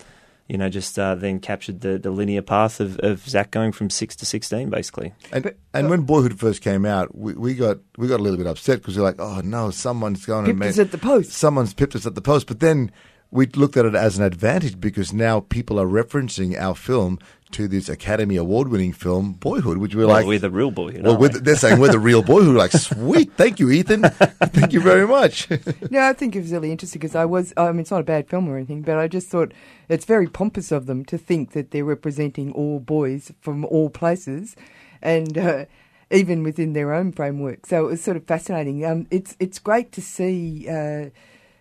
you 0.49 0.57
know, 0.57 0.69
just 0.71 0.99
uh, 0.99 1.14
then 1.14 1.40
captured 1.40 1.83
the, 1.83 1.99
the 1.99 2.11
linear 2.11 2.43
path 2.43 2.81
of, 2.81 2.99
of 3.00 3.28
Zach 3.28 3.50
going 3.50 3.71
from 3.71 3.90
six 3.90 4.17
to 4.17 4.26
sixteen, 4.26 4.71
basically. 4.71 5.12
And, 5.31 5.45
But, 5.45 5.59
and 5.75 5.87
uh, 5.87 5.90
when 5.90 6.02
Boyhood 6.02 6.38
first 6.38 6.62
came 6.62 6.87
out, 6.87 7.14
we, 7.14 7.35
we 7.35 7.55
got 7.55 7.78
we 7.99 8.09
got 8.09 8.19
a 8.19 8.23
little 8.23 8.38
bit 8.38 8.47
upset 8.47 8.78
because 8.78 8.97
we're 8.97 9.05
like, 9.05 9.21
oh 9.21 9.40
no, 9.45 9.71
someone's 9.71 10.25
going 10.25 10.47
Pipped 10.47 10.62
to 10.62 10.69
us 10.69 10.78
at 10.78 10.90
the 10.90 10.99
post. 10.99 11.33
Someone's 11.33 11.75
pipped 11.75 11.95
us 11.95 12.07
at 12.07 12.14
the 12.14 12.23
post. 12.23 12.47
But 12.47 12.61
then 12.61 12.90
we 13.31 13.47
looked 13.47 13.76
at 13.76 13.85
it 13.85 13.95
as 13.95 14.17
an 14.19 14.25
advantage 14.25 14.81
because 14.81 15.12
now 15.12 15.40
people 15.40 15.78
are 15.78 15.87
referencing 15.87 16.59
our 16.59 16.75
film 16.75 17.19
to 17.52 17.67
this 17.69 17.88
Academy 17.88 18.37
Award 18.37 18.69
winning 18.69 18.93
film 18.93 19.33
Boyhood, 19.33 19.78
which 19.78 19.95
we're 19.95 20.07
Well, 20.07 20.17
like, 20.17 20.26
we're 20.26 20.38
the 20.38 20.50
real 20.50 20.71
boyhood. 20.71 21.02
well, 21.02 21.12
aren't 21.12 21.21
we're 21.21 21.28
the- 21.31 21.40
they're 21.40 21.57
saying 21.57 21.81
we're 21.81 21.90
the 21.93 21.99
real 21.99 22.23
Boyhood. 22.23 22.49
We're 22.52 22.59
like, 22.59 22.73
sweet, 22.73 23.33
thank 23.35 23.59
you, 23.59 23.71
Ethan, 23.71 24.02
thank 24.02 24.73
you 24.73 24.81
very 24.81 25.07
much. 25.07 25.49
No, 25.90 26.02
I 26.02 26.12
think 26.12 26.37
it 26.37 26.40
was 26.40 26.52
really 26.52 26.71
interesting 26.71 26.99
because 27.00 27.14
I 27.14 27.25
was, 27.25 27.52
I 27.57 27.71
mean, 27.71 27.81
it's 27.81 27.90
not 27.90 28.00
a 28.00 28.05
bad 28.05 28.28
film 28.28 28.49
or 28.49 28.57
anything, 28.57 28.83
but 28.83 28.99
I 28.99 29.09
just 29.09 29.28
thought 29.28 29.52
it's 29.88 30.05
very 30.05 30.26
pompous 30.28 30.71
of 30.71 30.87
them 30.87 31.05
to 31.07 31.17
think 31.17 31.52
that 31.52 31.71
they're 31.71 31.85
representing 31.85 32.52
all 32.52 32.78
boys 32.81 33.33
from 33.40 33.64
all 33.64 33.88
places 33.88 34.55
and 35.00 35.38
uh, 35.38 35.64
even 36.11 36.43
within 36.43 36.75
their 36.75 36.93
own 36.93 37.12
framework. 37.12 37.64
So 37.67 37.87
it 37.87 37.90
was 37.90 38.02
sort 38.02 38.17
of 38.19 38.25
fascinating. 38.25 38.85
Um, 38.85 39.07
it's, 39.11 39.35
it's 39.40 39.59
great 39.59 39.93
to 39.93 40.02
see 40.02 40.69
uh, 40.69 41.11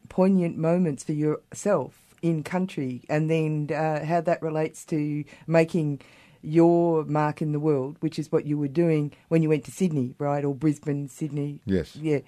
poignant 0.09 0.57
moments 0.57 1.03
for 1.03 1.13
yourself 1.13 2.06
in 2.21 2.43
country 2.43 3.03
and 3.09 3.29
then 3.29 3.69
uh, 3.75 4.03
how 4.05 4.21
that 4.21 4.41
relates 4.41 4.85
to 4.85 5.23
making 5.45 6.01
your 6.41 7.03
mark 7.05 7.41
in 7.41 7.51
the 7.51 7.59
world, 7.59 7.97
which 7.99 8.17
is 8.19 8.31
what 8.31 8.45
you 8.45 8.57
were 8.57 8.67
doing 8.67 9.11
when 9.29 9.41
you 9.41 9.49
went 9.49 9.65
to 9.65 9.71
Sydney, 9.71 10.15
right? 10.19 10.45
Or 10.45 10.53
Brisbane, 10.55 11.07
Sydney. 11.07 11.59
Yes. 11.65 11.95
Yeah. 11.95 12.19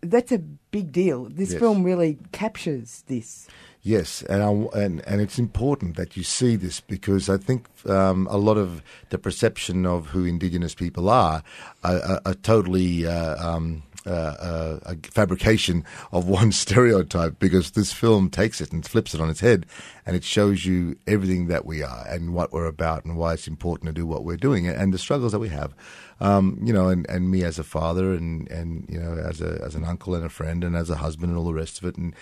That's 0.00 0.32
a 0.32 0.38
big 0.38 0.92
deal. 0.92 1.26
This 1.30 1.52
Yes. 1.52 1.60
film 1.60 1.82
really 1.82 2.18
captures 2.32 3.04
this. 3.06 3.48
Yes, 3.82 4.22
and, 4.22 4.42
I, 4.42 4.48
and 4.78 5.02
and 5.06 5.20
it's 5.20 5.38
important 5.38 5.96
that 5.96 6.16
you 6.16 6.22
see 6.22 6.56
this 6.56 6.80
because 6.80 7.28
I 7.28 7.36
think 7.36 7.66
um, 7.86 8.26
a 8.30 8.38
lot 8.38 8.56
of 8.56 8.82
the 9.10 9.18
perception 9.18 9.84
of 9.84 10.06
who 10.08 10.24
Indigenous 10.24 10.74
people 10.74 11.10
are 11.10 11.42
are, 11.82 12.00
are, 12.02 12.20
are 12.24 12.34
totally 12.34 13.06
uh, 13.06 13.36
um, 13.46 13.82
uh, 14.06 14.10
uh, 14.10 14.78
a 14.84 14.96
fabrication 15.10 15.84
of 16.12 16.28
one 16.28 16.52
stereotype. 16.64 17.38
Because 17.38 17.72
this 17.72 17.92
film 17.92 18.30
takes 18.30 18.60
it 18.60 18.72
and 18.72 18.86
flips 18.86 19.14
it 19.14 19.20
on 19.20 19.30
its 19.30 19.40
head, 19.40 19.66
and 20.06 20.16
it 20.16 20.24
shows 20.24 20.64
you 20.64 20.96
everything 21.06 21.46
that 21.48 21.66
we 21.66 21.82
are 21.82 22.04
and 22.08 22.34
what 22.34 22.52
we're 22.52 22.66
about 22.66 23.04
and 23.04 23.16
why 23.16 23.34
it's 23.34 23.48
important 23.48 23.88
to 23.88 23.92
do 23.92 24.06
what 24.06 24.24
we're 24.24 24.36
doing 24.36 24.66
and, 24.66 24.76
and 24.76 24.94
the 24.94 24.98
struggles 24.98 25.32
that 25.32 25.38
we 25.38 25.48
have. 25.48 25.74
Um, 26.24 26.58
you 26.62 26.72
know, 26.72 26.88
and, 26.88 27.08
and 27.10 27.30
me 27.30 27.44
as 27.44 27.58
a 27.58 27.64
father 27.64 28.14
and, 28.14 28.50
and 28.50 28.86
you 28.88 28.98
know 28.98 29.14
as 29.14 29.42
a 29.42 29.60
as 29.62 29.74
an 29.74 29.84
uncle 29.84 30.14
and 30.14 30.24
a 30.24 30.30
friend 30.30 30.64
and 30.64 30.74
as 30.74 30.88
a 30.88 30.96
husband 30.96 31.30
and 31.30 31.38
all 31.38 31.44
the 31.44 31.52
rest 31.52 31.78
of 31.78 31.84
it, 31.84 31.96
and 31.96 32.14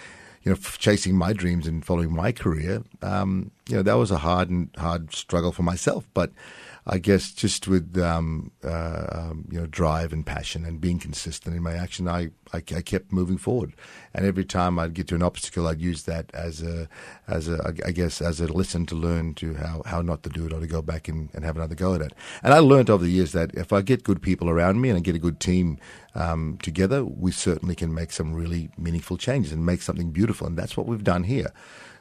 you 0.42 0.50
know, 0.50 0.58
chasing 0.78 1.14
my 1.14 1.32
dreams 1.32 1.68
and 1.68 1.84
following 1.84 2.12
my 2.12 2.32
career, 2.32 2.82
um, 3.00 3.52
you 3.68 3.76
know, 3.76 3.82
that 3.82 3.94
was 3.94 4.10
a 4.10 4.18
hard 4.18 4.50
and 4.50 4.70
hard 4.76 5.14
struggle 5.14 5.52
for 5.52 5.62
myself. 5.62 6.08
But 6.14 6.32
I 6.84 6.98
guess 6.98 7.30
just 7.30 7.68
with 7.68 7.96
um, 7.96 8.50
uh, 8.64 9.06
um, 9.12 9.46
you 9.52 9.60
know 9.60 9.66
drive 9.66 10.12
and 10.12 10.26
passion 10.26 10.64
and 10.64 10.80
being 10.80 10.98
consistent 10.98 11.54
in 11.54 11.62
my 11.62 11.74
action, 11.74 12.08
I, 12.08 12.30
I 12.52 12.56
I 12.56 12.82
kept 12.82 13.12
moving 13.12 13.38
forward. 13.38 13.74
And 14.12 14.26
every 14.26 14.44
time 14.44 14.80
I'd 14.80 14.94
get 14.94 15.06
to 15.08 15.14
an 15.14 15.22
obstacle, 15.22 15.68
I'd 15.68 15.80
use 15.80 16.02
that 16.04 16.30
as 16.34 16.60
a 16.60 16.88
as 17.28 17.48
a 17.48 17.72
I 17.86 17.92
guess 17.92 18.20
as 18.20 18.40
a 18.40 18.52
lesson 18.52 18.84
to 18.86 18.96
learn 18.96 19.34
to 19.34 19.54
how, 19.54 19.82
how 19.86 20.02
not 20.02 20.24
to 20.24 20.28
do 20.28 20.46
it 20.46 20.52
or 20.52 20.58
to 20.58 20.66
go 20.66 20.82
back 20.82 21.06
and, 21.06 21.30
and 21.34 21.44
have 21.44 21.54
another 21.54 21.76
go 21.76 21.94
at 21.94 22.00
it. 22.00 22.14
And 22.42 22.52
I 22.52 22.58
learned 22.58 22.90
over 22.90 23.04
the 23.04 23.10
years 23.10 23.30
that 23.30 23.54
if 23.54 23.72
I 23.72 23.80
get 23.80 23.91
good 23.96 24.22
people 24.22 24.48
around 24.48 24.80
me 24.80 24.88
and 24.88 24.98
I 24.98 25.00
get 25.00 25.14
a 25.14 25.18
good 25.18 25.40
team 25.40 25.78
um, 26.14 26.58
together, 26.62 27.04
we 27.04 27.32
certainly 27.32 27.74
can 27.74 27.94
make 27.94 28.12
some 28.12 28.34
really 28.34 28.70
meaningful 28.76 29.16
changes 29.16 29.52
and 29.52 29.64
make 29.64 29.82
something 29.82 30.10
beautiful. 30.10 30.46
And 30.46 30.56
that's 30.56 30.76
what 30.76 30.86
we've 30.86 31.04
done 31.04 31.24
here 31.24 31.52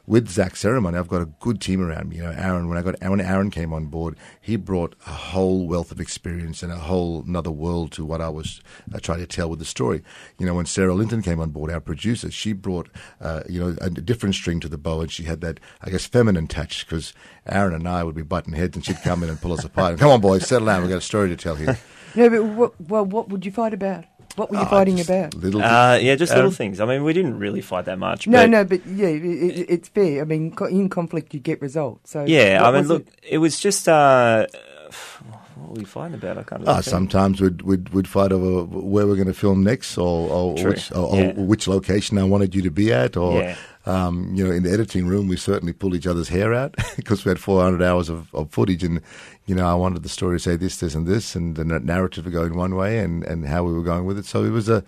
with 0.06 0.30
Zach 0.30 0.56
Ceremony, 0.56 0.98
I've 0.98 1.08
got 1.08 1.22
a 1.22 1.26
good 1.40 1.62
team 1.62 1.82
around 1.82 2.10
me. 2.10 2.18
You 2.18 2.24
know, 2.24 2.32
Aaron. 2.32 2.68
When 2.68 2.78
I 2.78 2.82
got 2.82 3.02
when 3.02 3.22
Aaron 3.22 3.50
came 3.50 3.74
on 3.74 3.86
board, 3.86 4.18
he 4.40 4.56
brought 4.56 4.96
a 5.06 5.12
whole 5.12 5.68
wealth 5.68 5.92
of 5.92 6.00
experience 6.00 6.64
and 6.64 6.72
a 6.72 6.78
whole 6.78 7.24
another 7.28 7.52
world 7.52 7.92
to 7.94 8.06
what 8.06 8.22
I 8.22 8.30
was 8.30 8.62
uh, 8.94 9.00
trying 9.00 9.20
to 9.20 9.28
tell 9.28 9.50
with 9.50 9.60
the 9.60 9.66
story. 9.66 10.04
You 10.40 10.46
know, 10.46 10.56
when 10.56 10.66
Sarah 10.66 10.94
Linton 10.94 11.22
came 11.22 11.40
on 11.40 11.50
board, 11.52 11.72
our 11.72 11.80
producer, 11.80 12.32
she 12.32 12.54
brought 12.54 12.90
uh, 13.20 13.44
you 13.48 13.60
know 13.60 13.76
a 13.82 13.90
different 13.90 14.36
string 14.36 14.60
to 14.62 14.70
the 14.70 14.78
bow, 14.78 15.02
and 15.02 15.12
she 15.12 15.24
had 15.24 15.42
that 15.42 15.60
I 15.82 15.90
guess 15.90 16.06
feminine 16.06 16.48
touch 16.48 16.86
because 16.86 17.14
Aaron 17.46 17.74
and 17.74 17.88
I 17.88 18.04
would 18.04 18.16
be 18.16 18.24
butting 18.24 18.54
heads, 18.54 18.76
and 18.76 18.86
she'd 18.86 19.02
come 19.04 19.24
in 19.24 19.30
and 19.30 19.40
pull 19.40 19.54
us 19.54 19.64
apart. 19.64 19.92
And, 19.92 20.00
come 20.02 20.12
on, 20.12 20.22
boys, 20.22 20.48
settle 20.48 20.68
down. 20.68 20.82
We've 20.82 20.90
got 20.90 20.98
a 20.98 21.02
story 21.02 21.30
to 21.30 21.36
tell 21.36 21.56
here. 21.56 21.78
No, 22.14 22.30
but 22.30 22.44
what, 22.44 22.82
well, 22.82 23.06
what 23.06 23.30
would 23.30 23.46
you 23.46 23.54
fight 23.54 23.74
about? 23.74 24.04
What 24.38 24.50
were 24.52 24.58
you 24.58 24.64
Oh, 24.64 24.66
fighting 24.68 25.00
about? 25.00 25.34
Little 25.36 25.62
Uh, 25.62 25.98
yeah, 26.02 26.16
just 26.16 26.34
little 26.36 26.52
things. 26.52 26.80
I 26.80 26.86
mean, 26.86 27.04
we 27.04 27.14
didn't 27.14 27.38
really 27.40 27.62
fight 27.62 27.86
that 27.86 28.00
much. 28.00 28.28
No, 28.28 28.42
but 28.44 28.50
no, 28.50 28.64
but 28.64 28.86
yeah, 28.88 29.08
it, 29.08 29.24
it, 29.26 29.66
it's 29.70 29.90
fair. 29.90 30.22
I 30.22 30.26
mean, 30.26 30.54
in 30.70 30.90
conflict, 30.90 31.34
you 31.34 31.40
get 31.40 31.62
results. 31.62 32.12
So 32.12 32.26
Yeah, 32.26 32.60
I 32.64 32.72
mean, 32.72 32.88
look, 32.88 33.08
it? 33.08 33.14
it? 33.34 33.38
was 33.40 33.60
just. 33.60 33.88
Uh, 33.90 34.48
what 35.56 35.70
were 35.70 35.74
we 35.80 35.86
fighting 35.86 36.16
about? 36.16 36.38
I 36.38 36.44
can't. 36.44 36.62
Ah, 36.68 36.72
really 36.72 36.76
think. 36.84 36.86
sometimes 36.86 37.42
we'd, 37.42 37.62
we'd 37.62 37.90
we'd 37.90 38.08
fight 38.08 38.32
over 38.32 38.64
where 38.66 39.06
we're 39.08 39.16
going 39.16 39.28
to 39.28 39.34
film 39.34 39.64
next, 39.64 39.98
or, 39.98 40.30
or, 40.30 40.54
which, 40.54 40.92
or, 40.92 41.16
yeah. 41.16 41.32
or 41.36 41.46
which 41.46 41.68
location 41.68 42.18
I 42.18 42.24
wanted 42.24 42.56
you 42.56 42.62
to 42.64 42.72
be 42.72 42.92
at, 42.94 43.18
or 43.18 43.42
Yeah. 43.42 43.56
Um, 43.86 44.32
you 44.36 44.44
know, 44.46 44.52
in 44.52 44.64
the 44.64 44.72
editing 44.72 45.08
room, 45.08 45.28
we 45.28 45.38
certainly 45.38 45.74
pulled 45.74 45.96
each 45.96 46.06
other's 46.08 46.30
hair 46.30 46.54
out 46.54 46.76
because 46.96 47.26
we 47.26 47.30
had 47.30 47.40
400 47.40 47.82
hours 47.82 48.10
of, 48.10 48.34
of 48.36 48.52
footage, 48.52 48.84
and 48.84 49.02
you 49.48 49.56
know, 49.56 49.66
I 49.68 49.74
wanted 49.74 50.04
the 50.04 50.10
story 50.10 50.38
to 50.38 50.44
say 50.44 50.56
this, 50.56 50.78
this, 50.78 50.94
and 50.96 51.08
this, 51.08 51.36
and 51.36 51.56
the 51.56 51.66
narrative 51.66 52.26
to 52.26 52.30
go 52.30 52.44
in 52.44 52.56
one 52.56 52.76
way, 52.76 53.00
and, 53.00 53.24
and 53.24 53.48
how 53.48 53.64
we 53.64 53.74
were 53.74 53.84
going 53.84 54.06
with 54.06 54.18
it. 54.20 54.26
So 54.26 54.44
it 54.44 54.52
was 54.52 54.70
a, 54.70 54.84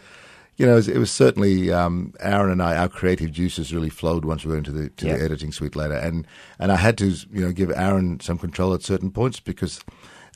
you 0.57 0.65
know, 0.67 0.73
it 0.73 0.75
was, 0.75 0.87
it 0.87 0.97
was 0.99 1.09
certainly 1.11 1.71
um, 1.71 2.13
Aaron 2.19 2.51
and 2.51 2.61
I, 2.61 2.77
our 2.77 2.87
creative 2.87 3.31
juices 3.31 3.73
really 3.73 3.89
flowed 3.89 4.25
once 4.25 4.45
we 4.45 4.53
went 4.53 4.67
into 4.67 4.79
the 4.79 4.89
to 4.89 5.07
Yeah. 5.07 5.17
the 5.17 5.23
editing 5.23 5.51
suite 5.51 5.75
later, 5.75 5.95
and 5.95 6.27
and 6.59 6.71
I 6.71 6.75
had 6.75 6.97
to, 6.99 7.07
you 7.07 7.41
know, 7.41 7.51
give 7.51 7.71
Aaron 7.71 8.19
some 8.19 8.37
control 8.37 8.73
at 8.75 8.83
certain 8.83 9.09
points 9.09 9.39
because, 9.39 9.81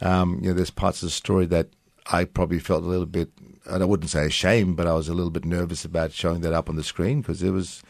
um, 0.01 0.39
you 0.41 0.49
know, 0.49 0.53
there's 0.55 0.71
parts 0.71 1.03
of 1.03 1.07
the 1.07 1.11
story 1.11 1.45
that 1.47 1.69
I 2.11 2.23
probably 2.25 2.57
felt 2.59 2.83
a 2.83 2.87
little 2.87 3.05
bit, 3.05 3.29
and 3.67 3.83
I 3.83 3.85
wouldn't 3.85 4.09
say 4.09 4.25
ashamed, 4.25 4.75
but 4.77 4.87
I 4.87 4.93
was 4.93 5.07
a 5.09 5.13
little 5.13 5.29
bit 5.29 5.45
nervous 5.45 5.85
about 5.85 6.11
showing 6.11 6.41
that 6.41 6.53
up 6.53 6.69
on 6.69 6.75
the 6.75 6.83
screen 6.83 7.21
because 7.21 7.43
it 7.43 7.51
was. 7.51 7.83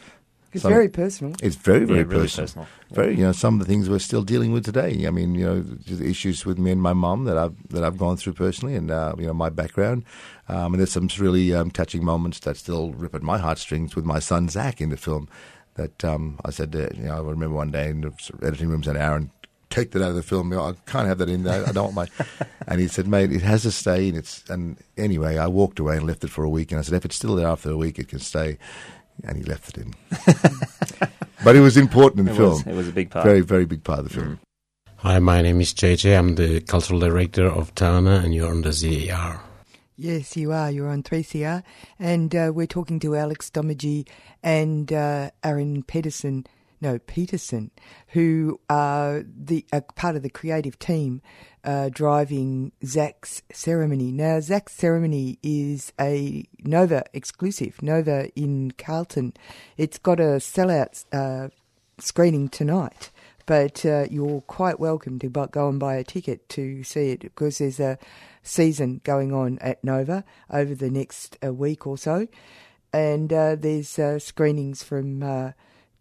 It's 0.53 0.63
some- 0.63 0.71
very 0.71 0.89
personal. 0.89 1.33
It's 1.41 1.55
very, 1.55 1.85
very 1.85 1.99
Yeah, 1.99 2.05
really 2.05 2.21
personal. 2.23 2.45
personal. 2.47 2.67
Very, 2.91 3.15
you 3.17 3.23
know, 3.23 3.31
some 3.33 3.55
of 3.55 3.59
the 3.59 3.65
things 3.65 3.89
we're 3.89 3.99
still 3.99 4.23
dealing 4.23 4.51
with 4.53 4.63
today. 4.65 5.05
I 5.05 5.09
mean, 5.11 5.35
you 5.35 5.45
know, 5.45 5.61
the 5.61 6.05
issues 6.07 6.45
with 6.45 6.57
me 6.57 6.71
and 6.71 6.81
my 6.81 6.93
mum 6.93 7.25
that 7.25 7.37
I've 7.37 7.55
that 7.69 7.83
I've 7.83 7.97
gone 7.97 8.17
through 8.17 8.33
personally, 8.33 8.75
and 8.75 8.89
uh, 8.89 9.13
you 9.19 9.27
know, 9.27 9.33
my 9.33 9.49
background. 9.49 10.03
Um, 10.47 10.73
and 10.73 10.79
there's 10.79 10.91
some 10.91 11.09
really 11.19 11.53
um, 11.53 11.69
touching 11.71 12.03
moments 12.05 12.39
that 12.41 12.55
still 12.57 12.91
rip 12.93 13.13
at 13.13 13.23
my 13.23 13.37
heartstrings 13.37 13.95
with 13.95 14.05
my 14.05 14.19
son 14.19 14.47
Zach 14.49 14.79
in 14.81 14.89
the 14.89 14.97
film. 14.97 15.27
That 15.75 16.03
um, 16.05 16.39
I 16.45 16.49
said, 16.49 16.75
uh, 16.75 16.89
you 16.97 17.03
know, 17.03 17.15
I 17.17 17.19
remember 17.19 17.55
one 17.55 17.69
day 17.71 17.89
in 17.89 18.01
the 18.01 18.13
editing 18.41 18.69
room, 18.69 18.81
said, 18.81 18.95
"Aaron, 18.97 19.29
take 19.69 19.91
that 19.91 20.01
out 20.01 20.09
of 20.09 20.15
the 20.15 20.23
film. 20.23 20.51
I 20.53 20.73
can't 20.87 21.07
have 21.07 21.19
that 21.19 21.29
in 21.29 21.43
there. 21.43 21.67
I 21.67 21.71
don't 21.71 21.93
want 21.93 22.09
my." 22.19 22.25
and 22.67 22.79
he 22.81 22.87
said, 22.87 23.07
"Mate, 23.07 23.31
it 23.31 23.41
has 23.43 23.61
to 23.63 23.71
stay." 23.71 24.07
And 24.09 24.17
it's 24.17 24.43
and 24.49 24.77
anyway, 24.97 25.37
I 25.37 25.47
walked 25.47 25.77
away 25.79 25.97
and 25.97 26.07
left 26.07 26.23
it 26.23 26.29
for 26.29 26.43
a 26.43 26.49
week. 26.49 26.71
And 26.71 26.79
I 26.79 26.81
said, 26.83 26.95
"If 26.95 27.05
it's 27.05 27.15
still 27.17 27.35
there 27.35 27.47
after 27.47 27.69
a 27.69 27.77
week, 27.77 27.99
it 27.99 28.07
can 28.07 28.19
stay." 28.19 28.57
And 29.23 29.37
he 29.37 29.43
left 29.43 29.69
it 29.69 29.77
in. 29.77 29.93
but 31.43 31.55
it 31.55 31.61
was 31.61 31.77
important 31.77 32.19
in 32.21 32.25
the 32.25 32.31
It 32.33 32.35
film. 32.37 32.49
was, 32.51 32.67
it 32.67 32.73
was 32.75 32.87
a 32.87 32.91
big 32.91 33.09
part. 33.09 33.25
Very, 33.25 33.41
very 33.41 33.65
big 33.65 33.83
part 33.83 33.99
of 33.99 34.05
the 34.09 34.13
film. 34.13 34.39
Hi, 34.97 35.19
my 35.19 35.41
name 35.41 35.61
is 35.61 35.73
JJ. 35.73 36.17
I'm 36.17 36.35
the 36.35 36.59
cultural 36.61 36.99
director 36.99 37.45
of 37.45 37.73
Tana, 37.75 38.21
and 38.23 38.33
you're 38.33 38.49
on 38.49 38.61
the 38.63 38.73
ZAR. 38.73 39.41
Yes, 39.95 40.37
you 40.37 40.51
are. 40.51 40.69
You're 40.69 40.89
on 40.89 41.01
3CR. 41.03 41.63
And 41.99 42.35
uh, 42.35 42.51
we're 42.53 42.67
talking 42.67 42.99
to 42.99 43.15
Alex 43.15 43.49
Doomadgee 43.49 44.07
and 44.43 44.93
uh, 44.93 45.31
Aaron 45.43 45.81
Pedersen, 45.83 46.45
no, 46.79 46.99
Peterson, 46.99 47.71
who 48.09 48.59
are 48.69 49.23
the 49.25 49.65
are 49.73 49.81
part 49.81 50.15
of 50.15 50.23
the 50.23 50.29
creative 50.29 50.77
team 50.77 51.21
uh, 51.63 51.89
driving 51.89 52.71
Zach's 52.85 53.41
Ceremony. 53.51 54.11
Now, 54.11 54.39
Zach's 54.39 54.73
Ceremony 54.73 55.39
is 55.41 55.91
a 55.99 56.45
Nova 56.63 57.03
exclusive, 57.13 57.81
Nova 57.81 58.29
in 58.35 58.71
Carlton. 58.71 59.33
It's 59.75 59.97
got 59.97 60.19
a 60.19 60.39
sellout 60.39 61.05
uh, 61.11 61.49
screening 61.99 62.49
tonight. 62.49 63.11
But 63.47 63.85
uh, 63.85 64.07
you're 64.11 64.41
quite 64.41 64.77
welcome 64.77 65.19
to 65.19 65.29
go 65.29 65.69
and 65.69 65.79
buy 65.79 65.95
a 65.95 66.03
ticket 66.03 66.49
to 66.49 66.83
see 66.83 67.11
it 67.11 67.21
because 67.21 67.59
there's 67.59 67.79
a 67.79 67.97
season 68.43 68.99
going 69.05 69.33
on 69.33 69.57
at 69.59 69.81
Nova 69.83 70.25
over 70.49 70.75
the 70.75 70.89
next 70.89 71.37
uh, 71.41 71.53
week 71.53 71.87
or 71.87 71.97
so, 71.97 72.27
and 72.91 73.31
uh, 73.31 73.55
there's 73.55 73.97
uh, 73.97 74.19
screenings 74.19 74.83
from 74.83 75.53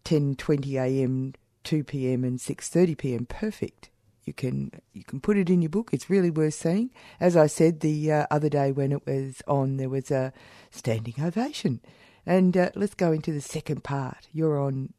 uh, 0.07 0.35
10:20 0.35 0.73
a.m., 0.81 1.33
2 1.63 1.83
p.m., 1.83 2.23
and 2.23 2.39
6:30 2.39 2.97
p.m. 2.97 3.25
Perfect. 3.25 3.89
You 4.25 4.33
can 4.33 4.71
you 4.93 5.03
can 5.03 5.21
put 5.21 5.37
it 5.37 5.49
in 5.49 5.61
your 5.61 5.69
book. 5.69 5.89
It's 5.93 6.09
really 6.09 6.29
worth 6.29 6.55
seeing. 6.55 6.91
As 7.19 7.37
I 7.37 7.47
said 7.47 7.79
the 7.79 8.11
uh, 8.11 8.25
other 8.29 8.49
day 8.49 8.71
when 8.71 8.91
it 8.91 9.05
was 9.07 9.41
on, 9.47 9.77
there 9.77 9.89
was 9.89 10.11
a 10.11 10.33
standing 10.69 11.15
ovation. 11.21 11.79
And 12.25 12.57
uh, 12.57 12.71
let's 12.75 12.93
go 12.93 13.13
into 13.13 13.31
the 13.31 13.39
second 13.39 13.85
part. 13.85 14.27
You're 14.33 14.59
on 14.59 14.93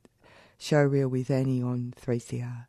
Showreel 0.58 1.10
with 1.10 1.30
Annie 1.30 1.62
on 1.62 1.92
3CR. 2.00 2.66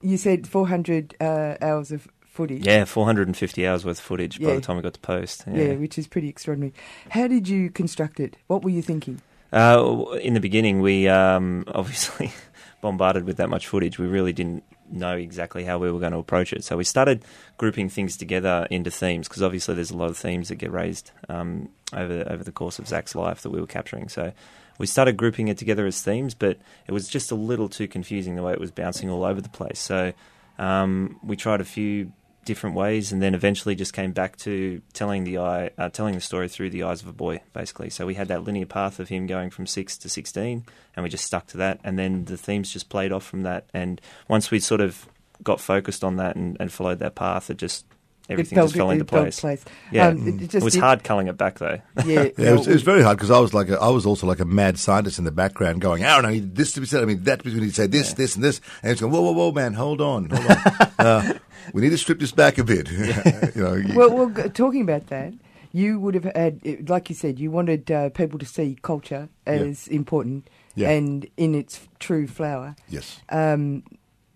You 0.00 0.16
said 0.16 0.48
400 0.48 1.14
uh, 1.20 1.56
hours 1.60 1.92
of 1.92 2.08
footage. 2.20 2.66
Yeah, 2.66 2.86
450 2.86 3.66
hours 3.66 3.84
worth 3.84 3.98
of 3.98 4.04
footage 4.04 4.40
by 4.40 4.54
the 4.54 4.60
time 4.62 4.76
we 4.76 4.82
got 4.82 4.94
to 4.94 5.00
post. 5.00 5.44
Yeah, 5.46 5.74
which 5.74 5.98
is 5.98 6.06
pretty 6.06 6.28
extraordinary. 6.28 6.72
How 7.10 7.28
did 7.28 7.48
you 7.48 7.68
construct 7.68 8.18
it? 8.18 8.36
What 8.46 8.62
were 8.62 8.70
you 8.70 8.80
thinking? 8.80 9.20
Uh, 9.52 10.04
in 10.20 10.34
the 10.34 10.40
beginning, 10.40 10.80
we 10.80 11.08
um, 11.08 11.64
obviously 11.74 12.32
bombarded 12.80 13.24
with 13.24 13.38
that 13.38 13.48
much 13.48 13.66
footage. 13.66 13.98
We 13.98 14.06
really 14.06 14.32
didn't 14.32 14.64
know 14.90 15.16
exactly 15.16 15.64
how 15.64 15.78
we 15.78 15.90
were 15.90 16.00
going 16.00 16.12
to 16.12 16.18
approach 16.18 16.52
it. 16.52 16.64
So 16.64 16.76
we 16.76 16.84
started 16.84 17.24
grouping 17.56 17.88
things 17.88 18.16
together 18.16 18.66
into 18.70 18.90
themes 18.90 19.28
because 19.28 19.42
obviously 19.42 19.74
there's 19.74 19.90
a 19.90 19.96
lot 19.96 20.08
of 20.08 20.16
themes 20.16 20.48
that 20.48 20.56
get 20.56 20.72
raised 20.72 21.10
um, 21.28 21.68
over 21.92 22.24
over 22.28 22.42
the 22.44 22.52
course 22.52 22.78
of 22.78 22.88
Zach's 22.88 23.14
life 23.14 23.42
that 23.42 23.50
we 23.50 23.60
were 23.60 23.66
capturing. 23.66 24.08
So 24.08 24.32
we 24.78 24.86
started 24.86 25.16
grouping 25.16 25.48
it 25.48 25.58
together 25.58 25.86
as 25.86 26.00
themes, 26.00 26.34
but 26.34 26.58
it 26.86 26.92
was 26.92 27.08
just 27.08 27.30
a 27.30 27.34
little 27.34 27.68
too 27.68 27.88
confusing 27.88 28.36
the 28.36 28.42
way 28.42 28.52
it 28.52 28.60
was 28.60 28.70
bouncing 28.70 29.10
all 29.10 29.24
over 29.24 29.40
the 29.40 29.48
place. 29.48 29.78
So 29.78 30.12
um, 30.58 31.18
we 31.22 31.36
tried 31.36 31.60
a 31.60 31.64
few 31.64 32.12
different 32.44 32.76
ways, 32.76 33.12
and 33.12 33.20
then 33.20 33.34
eventually 33.34 33.74
just 33.74 33.92
came 33.92 34.12
back 34.12 34.36
to 34.38 34.80
telling 34.94 35.24
the 35.24 35.38
eye, 35.38 35.70
uh, 35.76 35.88
telling 35.90 36.14
the 36.14 36.20
story 36.20 36.48
through 36.48 36.70
the 36.70 36.82
eyes 36.82 37.02
of 37.02 37.08
a 37.08 37.12
boy, 37.12 37.40
basically. 37.52 37.90
So 37.90 38.06
we 38.06 38.14
had 38.14 38.28
that 38.28 38.44
linear 38.44 38.66
path 38.66 39.00
of 39.00 39.08
him 39.08 39.26
going 39.26 39.50
from 39.50 39.66
six 39.66 39.98
to 39.98 40.08
sixteen, 40.08 40.64
and 40.96 41.02
we 41.04 41.10
just 41.10 41.24
stuck 41.24 41.46
to 41.48 41.56
that, 41.58 41.80
and 41.84 41.98
then 41.98 42.24
the 42.24 42.36
themes 42.36 42.72
just 42.72 42.88
played 42.88 43.12
off 43.12 43.24
from 43.24 43.42
that. 43.42 43.66
And 43.74 44.00
once 44.28 44.50
we 44.50 44.60
sort 44.60 44.80
of 44.80 45.06
got 45.42 45.60
focused 45.60 46.02
on 46.02 46.16
that 46.16 46.36
and, 46.36 46.56
and 46.58 46.72
followed 46.72 46.98
that 47.00 47.14
path, 47.14 47.50
it 47.50 47.58
just 47.58 47.84
everything 48.30 48.56
fell 48.56 48.66
just 48.66 48.76
fell 48.76 48.86
to- 48.88 48.92
into 48.92 49.04
it 49.04 49.10
fell 49.10 49.22
place. 49.22 49.40
place. 49.40 49.64
Yeah, 49.92 50.08
Um, 50.08 50.40
it 50.40 50.54
it, 50.54 50.62
was 50.62 50.74
did- 50.74 50.80
hard 50.82 51.04
culling 51.04 51.28
it 51.28 51.36
back 51.38 51.58
though. 51.58 51.80
Yeah, 52.04 52.28
Yeah, 52.36 52.50
it 52.50 52.58
was, 52.58 52.66
it 52.68 52.72
was 52.72 52.82
very 52.82 53.02
hard 53.02 53.16
because 53.16 53.30
I 53.30 53.38
was 53.38 53.54
like 53.54 53.68
a, 53.68 53.78
I 53.80 53.88
was 53.90 54.04
also 54.06 54.26
like 54.26 54.40
a 54.40 54.44
mad 54.44 54.78
scientist 54.78 55.18
in 55.18 55.24
the 55.24 55.30
background 55.30 55.80
going, 55.80 56.02
Aaron, 56.02 56.24
I 56.26 56.32
need 56.32 56.54
this 56.56 56.72
to 56.72 56.80
be 56.80 56.86
said. 56.86 57.02
I 57.02 57.06
mean, 57.06 57.22
that 57.24 57.44
we 57.44 57.52
need 57.54 57.68
to 57.68 57.74
say 57.74 57.86
this, 57.86 58.14
this, 58.14 58.34
and 58.34 58.44
this. 58.44 58.60
And 58.82 58.92
it's 58.92 59.00
going, 59.00 59.12
whoa, 59.12 59.20
whoa, 59.22 59.32
whoa, 59.32 59.52
man, 59.52 59.72
hold 59.74 60.00
on, 60.00 60.28
hold 60.30 60.46
on. 60.50 60.56
uh, 60.98 61.32
we 61.72 61.82
need 61.82 61.90
to 61.90 61.98
strip 61.98 62.18
this 62.20 62.32
back 62.32 62.58
a 62.58 62.64
bit. 62.64 62.90
you 63.54 63.62
know, 63.62 63.74
you- 63.74 63.94
well, 63.96 64.10
well, 64.14 64.50
talking 64.50 64.82
about 64.82 65.06
that, 65.08 65.32
you 65.72 65.98
would 66.00 66.14
have 66.14 66.24
had, 66.34 66.88
like 66.88 67.08
you 67.08 67.14
said, 67.14 67.38
you 67.38 67.50
wanted 67.50 67.90
uh, 67.90 68.08
people 68.10 68.38
to 68.38 68.46
see 68.46 68.76
culture 68.82 69.28
as 69.46 69.86
important 69.88 70.48
Yeah. 70.74 70.90
and 70.90 71.26
in 71.36 71.54
its 71.54 71.88
true 71.98 72.26
flower. 72.26 72.74
yes. 72.88 73.20
Um, 73.28 73.82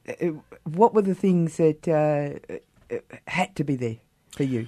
eh, 0.07 0.33
what 0.65 0.95
were 0.95 1.03
the 1.03 1.15
things 1.15 1.57
that 1.57 1.89
uh, 1.89 2.39
eh, 2.91 2.99
had 3.27 3.57
to 3.57 3.65
be 3.65 3.77
there 3.77 3.97
for 4.37 4.43
you? 4.45 4.67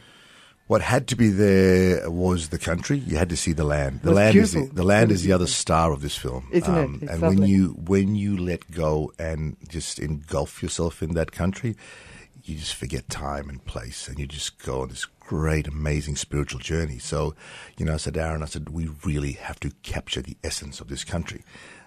What 0.67 0.81
had 0.81 1.07
to 1.09 1.17
be 1.17 1.29
there 1.29 2.11
was 2.11 2.49
the 2.49 2.59
country. 2.59 2.97
You 2.97 3.19
had 3.19 3.29
to 3.29 3.37
see 3.37 3.53
the 3.53 3.65
land. 3.65 4.01
The 4.03 4.09
It 4.09 4.13
was 4.13 4.17
land 4.17 4.37
is 4.37 4.53
the, 4.53 4.71
the 4.73 4.83
land 4.83 5.11
It 5.11 5.15
is 5.15 5.21
was 5.21 5.25
the 5.27 5.33
other 5.33 5.47
star 5.47 5.93
of 5.93 6.01
this 6.01 6.17
film, 6.17 6.45
Um, 6.47 6.51
Isn't 6.53 6.75
it? 6.77 7.03
It's 7.03 7.13
and 7.13 7.21
when 7.21 7.43
you 7.43 7.75
when 7.87 8.15
you 8.15 8.39
let 8.39 8.71
go 8.71 9.13
and 9.19 9.59
just 9.69 9.99
engulf 9.99 10.63
yourself 10.63 11.03
in 11.03 11.13
that 11.15 11.33
country, 11.33 11.77
you 12.45 12.57
just 12.57 12.75
forget 12.75 13.09
time 13.09 13.49
and 13.49 13.65
place, 13.65 14.07
and 14.09 14.19
you 14.19 14.27
just 14.27 14.59
go 14.63 14.83
on 14.83 14.89
this 14.89 15.07
great, 15.21 15.67
amazing 15.67 16.17
spiritual 16.17 16.61
journey. 16.61 16.99
So, 16.99 17.35
you 17.79 17.87
know, 17.87 17.95
I 17.95 17.97
said, 17.97 18.17
Aaron, 18.17 18.43
I 18.43 18.47
said, 18.47 18.69
we 18.69 18.91
really 19.05 19.33
have 19.33 19.59
to 19.61 19.71
capture 19.83 20.21
the 20.21 20.37
essence 20.45 20.81
of 20.81 20.89
this 20.89 21.05
country. 21.05 21.43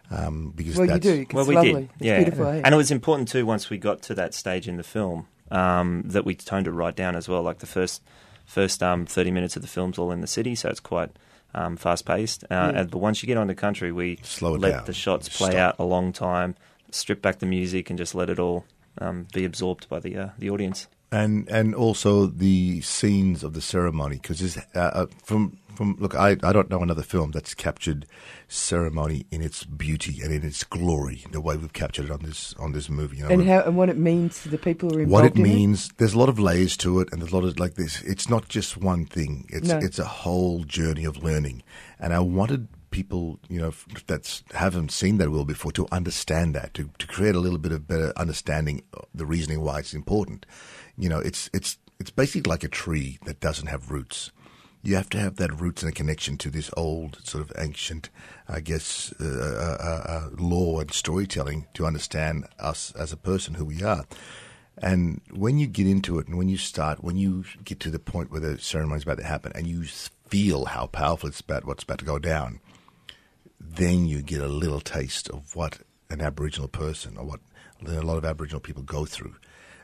Um, 0.10 0.54
because 0.56 0.76
Well, 0.78 0.86
you 0.88 0.92
that's, 0.94 1.04
do. 1.06 1.22
It's 1.22 1.34
well, 1.34 1.46
we 1.46 1.56
lovely. 1.56 1.74
did. 1.74 1.84
It's 1.84 1.92
yeah, 2.00 2.18
beautiful, 2.18 2.48
eh? 2.48 2.62
and 2.64 2.74
it 2.74 2.78
was 2.78 2.92
important 2.92 3.28
too. 3.30 3.46
Once 3.46 3.70
we 3.70 3.78
got 3.78 4.02
to 4.04 4.16
that 4.16 4.34
stage 4.34 4.68
in 4.68 4.78
the 4.78 4.84
film, 4.84 5.28
um, 5.52 6.04
that 6.06 6.26
we 6.26 6.34
toned 6.36 6.68
it 6.68 6.72
right 6.72 6.96
down 6.96 7.16
as 7.16 7.28
well. 7.30 7.42
Like 7.44 7.60
the 7.60 7.66
first 7.68 8.02
first 8.46 8.82
um, 8.82 9.06
thirty 9.06 9.32
minutes 9.32 9.56
of 9.58 9.62
the 9.62 9.68
film's 9.68 9.98
all 9.98 10.12
in 10.12 10.22
the 10.22 10.28
city, 10.28 10.56
so 10.56 10.70
it's 10.70 10.80
quite 10.80 11.10
um, 11.54 11.76
fast 11.76 12.06
paced. 12.06 12.46
Uh, 12.46 12.48
Yeah. 12.50 12.70
and, 12.82 12.90
but 12.92 13.00
once 13.00 13.22
you 13.22 13.28
get 13.28 13.38
on 13.38 13.48
the 13.48 13.56
country, 13.56 13.92
we 13.92 14.18
Slow 14.24 14.56
it 14.56 14.62
let 14.62 14.72
down. 14.72 14.86
the 14.86 14.94
shots 14.94 15.28
play 15.30 15.52
Stop. 15.52 15.60
out 15.60 15.76
a 15.80 15.84
long 15.84 16.14
time, 16.14 16.56
strip 16.90 17.22
back 17.22 17.40
the 17.40 17.46
music, 17.46 17.90
and 17.90 18.00
just 18.00 18.16
let 18.16 18.30
it 18.30 18.40
all 18.40 18.64
um, 19.00 19.28
be 19.34 19.46
absorbed 19.46 19.88
by 19.90 20.00
the 20.00 20.18
uh, 20.18 20.30
the 20.40 20.50
audience. 20.50 20.88
and 21.12 21.48
and 21.50 21.74
also 21.76 22.26
the 22.26 22.82
scenes 22.82 23.44
of 23.44 23.54
the 23.54 23.62
ceremony 23.62 24.18
because 24.22 24.58
uh, 24.58 24.62
uh, 24.80 25.06
from 25.24 25.58
from 25.76 25.96
look 26.00 26.16
I, 26.16 26.32
I 26.44 26.52
don't 26.52 26.70
know 26.70 26.82
another 26.82 27.04
film 27.04 27.32
that's 27.32 27.54
captured 27.54 28.06
ceremony 28.50 29.26
in 29.32 29.42
its 29.42 29.64
beauty 29.64 30.22
and 30.24 30.34
in 30.34 30.44
its 30.44 30.64
glory 30.64 31.24
the 31.32 31.40
way 31.42 31.56
we've 31.56 31.74
captured 31.74 32.06
it 32.06 32.12
on 32.12 32.22
this 32.24 32.54
on 32.58 32.72
this 32.72 32.90
movie 32.90 33.18
you 33.18 33.24
know 33.24 33.30
and 33.30 33.48
how 33.48 33.62
and 33.62 33.78
what 33.78 33.90
it 33.90 33.98
means 33.98 34.42
to 34.44 34.50
the 34.50 34.58
people 34.58 34.90
who 34.90 35.02
are 35.04 35.06
what 35.06 35.24
it 35.26 35.36
in 35.36 35.44
means 35.44 35.90
there's 35.98 36.14
a 36.14 36.20
lot 36.20 36.30
of 36.30 36.40
layers 36.40 36.76
to 36.78 37.00
it 37.00 37.08
and 37.12 37.22
there's 37.22 37.32
a 37.32 37.36
lot 37.36 37.46
of 37.46 37.60
like 37.60 37.76
this 37.76 38.02
it's 38.02 38.28
not 38.30 38.48
just 38.50 38.78
one 38.78 39.06
thing 39.06 39.46
it's 39.50 39.70
No. 39.70 39.78
it's 39.78 40.00
a 40.00 40.06
whole 40.06 40.64
journey 40.64 41.06
of 41.06 41.22
learning 41.24 41.62
and 42.00 42.14
i 42.14 42.20
wanted 42.20 42.68
people 42.92 43.40
you 43.50 43.60
know 43.60 43.74
that 44.08 44.42
haven't 44.54 44.92
seen 44.92 45.18
that 45.18 45.30
will 45.30 45.46
before 45.46 45.72
to 45.72 45.88
understand 45.92 46.56
that 46.56 46.74
to, 46.74 46.90
to 46.98 47.08
create 47.08 47.36
a 47.36 47.40
little 47.40 47.60
bit 47.60 47.72
of 47.72 47.88
better 47.88 48.14
understanding 48.16 48.82
of 48.94 49.06
the 49.14 49.26
reasoning 49.26 49.62
why 49.62 49.80
it's 49.80 49.94
important 49.94 50.46
you 50.98 51.10
know 51.10 51.20
it's 51.20 51.50
it's 51.54 51.78
it's 52.00 52.12
basically 52.12 52.50
like 52.50 52.64
a 52.64 52.70
tree 52.70 53.20
that 53.26 53.40
doesn't 53.40 53.68
have 53.68 53.92
roots 53.92 54.32
you 54.88 54.96
have 54.96 55.10
to 55.10 55.20
have 55.20 55.36
that 55.36 55.60
roots 55.60 55.84
and 55.84 55.92
a 55.92 55.94
connection 55.94 56.38
to 56.38 56.50
this 56.50 56.72
old 56.78 57.20
sort 57.28 57.44
of 57.44 57.52
ancient, 57.58 58.10
I 58.48 58.62
guess, 58.62 59.14
uh, 59.20 59.26
uh, 59.26 59.78
uh, 59.84 60.12
uh, 60.12 60.30
law 60.38 60.80
and 60.80 60.92
storytelling 60.94 61.68
to 61.74 61.86
understand 61.86 62.48
us 62.60 62.94
as 62.94 63.12
a 63.12 63.18
person, 63.18 63.56
who 63.56 63.66
we 63.66 63.84
are. 63.84 64.06
And 64.78 65.22
when 65.32 65.58
you 65.58 65.68
get 65.68 65.88
into 65.88 66.20
it, 66.20 66.28
and 66.28 66.38
when 66.38 66.48
you 66.48 66.58
start, 66.58 67.04
when 67.04 67.18
you 67.18 67.44
get 67.64 67.80
to 67.82 67.90
the 67.90 68.00
point 68.00 68.32
where 68.32 68.40
the 68.40 68.60
ceremony's 68.60 69.04
about 69.04 69.18
to 69.18 69.26
happen, 69.26 69.52
and 69.56 69.68
you 69.68 69.84
feel 69.84 70.66
how 70.66 70.86
powerful 70.86 71.28
it's 71.28 71.42
about, 71.42 71.66
what's 71.66 71.84
about 71.84 72.00
to 72.00 72.06
go 72.06 72.20
down, 72.20 72.62
then 73.60 74.06
you 74.06 74.22
get 74.22 74.42
a 74.42 74.48
little 74.48 74.82
taste 74.82 75.30
of 75.30 75.56
what 75.56 75.80
an 76.10 76.22
Aboriginal 76.22 76.68
person 76.68 77.18
or 77.18 77.26
what 77.26 77.40
a 77.86 78.02
lot 78.02 78.18
of 78.18 78.26
Aboriginal 78.26 78.60
people 78.60 78.84
go 78.84 79.06
through, 79.06 79.36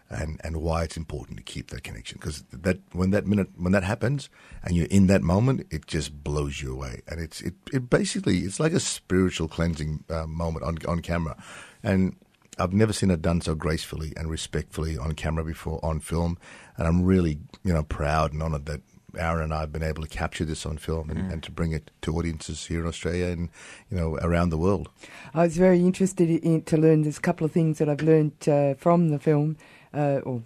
and 0.09 0.39
and 0.43 0.57
why 0.57 0.83
it's 0.83 0.97
important 0.97 1.37
to 1.37 1.43
keep 1.43 1.69
that 1.69 1.83
connection. 1.83 2.17
Because 2.19 2.43
that 2.51 2.79
when 2.91 3.11
that 3.11 3.27
minute 3.27 3.49
when 3.57 3.71
that 3.73 3.83
happens, 3.83 4.29
and 4.63 4.75
you're 4.75 4.87
in 4.87 5.07
that 5.07 5.21
moment, 5.21 5.67
it 5.69 5.87
just 5.87 6.23
blows 6.23 6.61
you 6.61 6.73
away, 6.73 7.01
and 7.07 7.19
it's 7.19 7.41
it, 7.41 7.53
it 7.71 7.89
basically 7.89 8.39
it's 8.39 8.59
like 8.59 8.73
a 8.73 8.79
spiritual 8.79 9.47
cleansing 9.47 10.03
uh, 10.09 10.25
moment 10.27 10.65
on 10.65 10.77
on 10.87 11.01
camera, 11.01 11.41
and. 11.81 12.15
I've 12.59 12.71
never 12.71 12.93
seen 12.93 13.09
it 13.09 13.23
done 13.23 13.41
so 13.41 13.55
gracefully 13.55 14.13
and 14.15 14.29
respectfully 14.29 14.95
on 14.95 15.13
camera 15.13 15.43
before, 15.43 15.83
on 15.83 15.99
film, 15.99 16.37
and 16.77 16.87
I'm 16.87 17.03
really, 17.03 17.39
you 17.63 17.73
know, 17.73 17.81
proud 17.81 18.31
and 18.31 18.43
honoured 18.43 18.67
that 18.67 18.81
Aaron 19.17 19.43
and 19.45 19.53
I 19.53 19.61
have 19.61 19.71
been 19.71 19.83
able 19.83 20.01
to 20.01 20.09
capture 20.09 20.45
this 20.45 20.65
on 20.65 20.77
film 20.77 21.09
and, 21.09 21.31
and 21.31 21.43
to 21.43 21.51
bring 21.51 21.71
it 21.71 21.91
to 22.01 22.15
audiences 22.17 22.65
here 22.65 22.81
in 22.81 22.87
Australia 22.87 23.27
and 23.27 23.49
you 23.89 23.97
know 23.97 24.17
around 24.17 24.49
the 24.49 24.57
world. 24.57 24.89
I 25.33 25.43
was 25.43 25.57
very 25.57 25.79
interested 25.79 26.29
in, 26.29 26.63
to 26.63 26.77
learn. 26.77 27.03
There's 27.03 27.17
a 27.17 27.21
couple 27.21 27.45
of 27.45 27.51
things 27.51 27.77
that 27.77 27.89
I've 27.89 28.01
learned 28.01 28.47
uh, 28.47 28.73
from 28.75 29.09
the 29.09 29.19
film, 29.19 29.57
uh, 29.93 30.19
or 30.23 30.43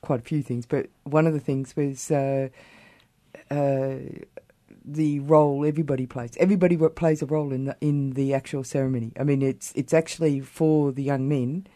quite 0.00 0.20
a 0.20 0.22
few 0.22 0.42
things. 0.42 0.66
But 0.66 0.88
one 1.04 1.26
of 1.26 1.32
the 1.32 1.40
things 1.40 1.74
was 1.76 2.10
uh, 2.10 2.48
uh, 3.50 3.96
the 4.84 5.20
role 5.20 5.64
everybody 5.64 6.06
plays. 6.06 6.36
Everybody 6.38 6.76
plays 6.76 7.22
a 7.22 7.26
role 7.26 7.52
in 7.52 7.64
the 7.64 7.76
in 7.80 8.10
the 8.10 8.34
actual 8.34 8.64
ceremony. 8.64 9.12
I 9.18 9.24
mean, 9.24 9.42
it's 9.42 9.72
it's 9.74 9.94
actually 9.94 10.40
for 10.40 10.92
the 10.92 11.02
young 11.02 11.28
men. 11.28 11.66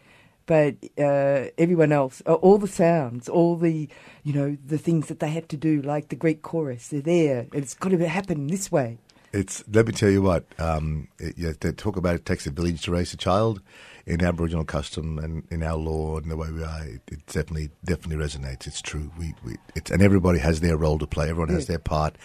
But 0.49 0.77
uh, 0.97 1.51
everyone 1.59 1.91
else, 1.91 2.21
all 2.21 2.57
the 2.57 2.67
sounds, 2.67 3.29
all 3.29 3.55
the, 3.55 3.87
you 4.23 4.33
know, 4.33 4.57
the 4.65 4.79
things 4.79 5.05
that 5.05 5.19
they 5.19 5.29
have 5.29 5.47
to 5.49 5.57
do, 5.57 5.79
like 5.83 6.09
the 6.09 6.15
Greek 6.15 6.41
chorus, 6.41 6.87
they're 6.87 7.01
there. 7.01 7.45
It's 7.53 7.75
got 7.75 7.89
to 7.89 8.07
happen 8.07 8.47
this 8.47 8.71
way. 8.71 8.97
It's 9.31 9.63
let 9.71 9.85
me 9.85 9.93
tell 9.93 10.09
you 10.09 10.23
what. 10.23 10.45
Um, 10.57 11.07
it, 11.19 11.37
yeah, 11.37 11.51
they 11.59 11.71
talk 11.71 11.97
about 11.97 12.15
it 12.15 12.25
takes 12.25 12.47
a 12.47 12.49
village 12.49 12.81
to 12.85 12.91
raise 12.91 13.13
a 13.13 13.17
child. 13.17 13.61
In 14.07 14.23
Aboriginal 14.23 14.65
custom 14.65 15.19
and 15.19 15.43
in 15.51 15.61
our 15.61 15.77
law 15.77 16.17
and 16.17 16.31
the 16.31 16.35
way 16.35 16.49
we 16.49 16.63
are, 16.63 16.83
it, 16.83 17.01
it 17.11 17.23
definitely 17.27 17.69
definitely 17.85 18.25
resonates. 18.25 18.65
It's 18.65 18.81
true. 18.81 19.11
We, 19.19 19.35
we 19.45 19.57
it's 19.75 19.91
and 19.91 20.01
everybody 20.01 20.39
has 20.39 20.61
their 20.61 20.77
role 20.77 20.97
to 20.97 21.05
play. 21.05 21.29
Everyone 21.29 21.53
has 21.53 21.67
their 21.67 21.77
part, 21.77 22.15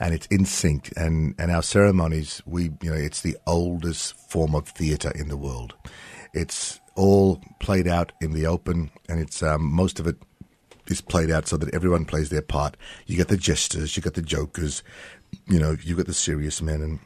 and 0.00 0.12
it's 0.12 0.26
in 0.26 0.46
sync. 0.46 0.92
And 0.96 1.36
and 1.38 1.52
our 1.52 1.62
ceremonies, 1.62 2.42
we 2.44 2.72
you 2.82 2.90
know, 2.90 2.96
it's 2.96 3.22
the 3.22 3.36
oldest 3.46 4.16
form 4.16 4.56
of 4.56 4.66
theatre 4.66 5.12
in 5.14 5.28
the 5.28 5.36
world. 5.36 5.76
It's 6.34 6.80
all 6.98 7.40
played 7.60 7.86
out 7.86 8.12
in 8.20 8.32
the 8.32 8.46
open, 8.46 8.90
and 9.08 9.20
it's 9.20 9.42
um, 9.42 9.62
most 9.62 10.00
of 10.00 10.06
it 10.06 10.16
is 10.88 11.00
played 11.00 11.30
out 11.30 11.46
so 11.46 11.56
that 11.56 11.72
everyone 11.72 12.04
plays 12.04 12.28
their 12.28 12.42
part. 12.42 12.76
You 13.06 13.16
got 13.16 13.28
the 13.28 13.36
jesters, 13.36 13.96
you 13.96 14.02
got 14.02 14.14
the 14.14 14.22
jokers, 14.22 14.82
you 15.46 15.58
know, 15.58 15.76
you 15.82 15.94
got 15.94 16.06
the 16.06 16.14
serious 16.14 16.60
men, 16.60 16.82
and 16.82 16.98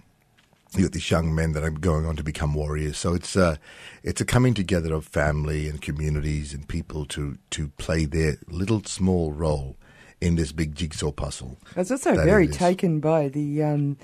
you 0.74 0.84
got 0.84 0.92
these 0.92 1.10
young 1.10 1.34
men 1.34 1.52
that 1.52 1.62
are 1.62 1.70
going 1.70 2.06
on 2.06 2.16
to 2.16 2.22
become 2.22 2.54
warriors. 2.54 2.96
So 2.96 3.12
it's 3.12 3.36
a 3.36 3.58
it's 4.02 4.20
a 4.20 4.24
coming 4.24 4.54
together 4.54 4.94
of 4.94 5.04
family 5.04 5.68
and 5.68 5.82
communities 5.82 6.54
and 6.54 6.66
people 6.66 7.04
to 7.06 7.36
to 7.50 7.68
play 7.76 8.06
their 8.06 8.36
little 8.48 8.82
small 8.84 9.32
role 9.32 9.76
in 10.22 10.36
this 10.36 10.52
big 10.52 10.74
jigsaw 10.74 11.10
puzzle. 11.10 11.58
I 11.76 11.80
was 11.80 11.90
also 11.90 12.14
very 12.14 12.46
taken 12.46 13.00
by 13.00 13.28
the, 13.28 13.62
um, 13.64 13.98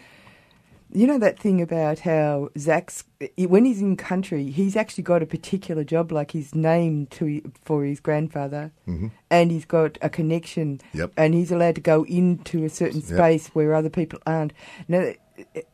you 0.92 1.06
know, 1.06 1.18
that 1.18 1.38
thing 1.38 1.60
about 1.60 1.98
how 2.00 2.48
Zach's 2.58 3.04
when 3.36 3.64
he's 3.64 3.80
in 3.82 3.96
country, 3.96 4.50
he's 4.50 4.76
actually 4.76 5.04
got 5.04 5.22
a 5.22 5.26
particular 5.26 5.84
job, 5.84 6.10
like 6.12 6.30
he's 6.30 6.54
named 6.54 7.10
to 7.12 7.42
for 7.64 7.84
his 7.84 8.00
grandfather, 8.00 8.72
Mhm. 8.88 9.10
and 9.30 9.50
he's 9.50 9.64
got 9.64 9.98
a 10.02 10.08
connection, 10.08 10.80
Yep. 10.94 11.12
and 11.16 11.34
he's 11.34 11.50
allowed 11.52 11.74
to 11.74 11.80
go 11.80 12.04
into 12.04 12.64
a 12.64 12.68
certain 12.70 13.00
Yep. 13.00 13.08
space 13.18 13.48
where 13.48 13.74
other 13.74 13.90
people 13.90 14.18
aren't. 14.26 14.52
Now, 14.88 15.12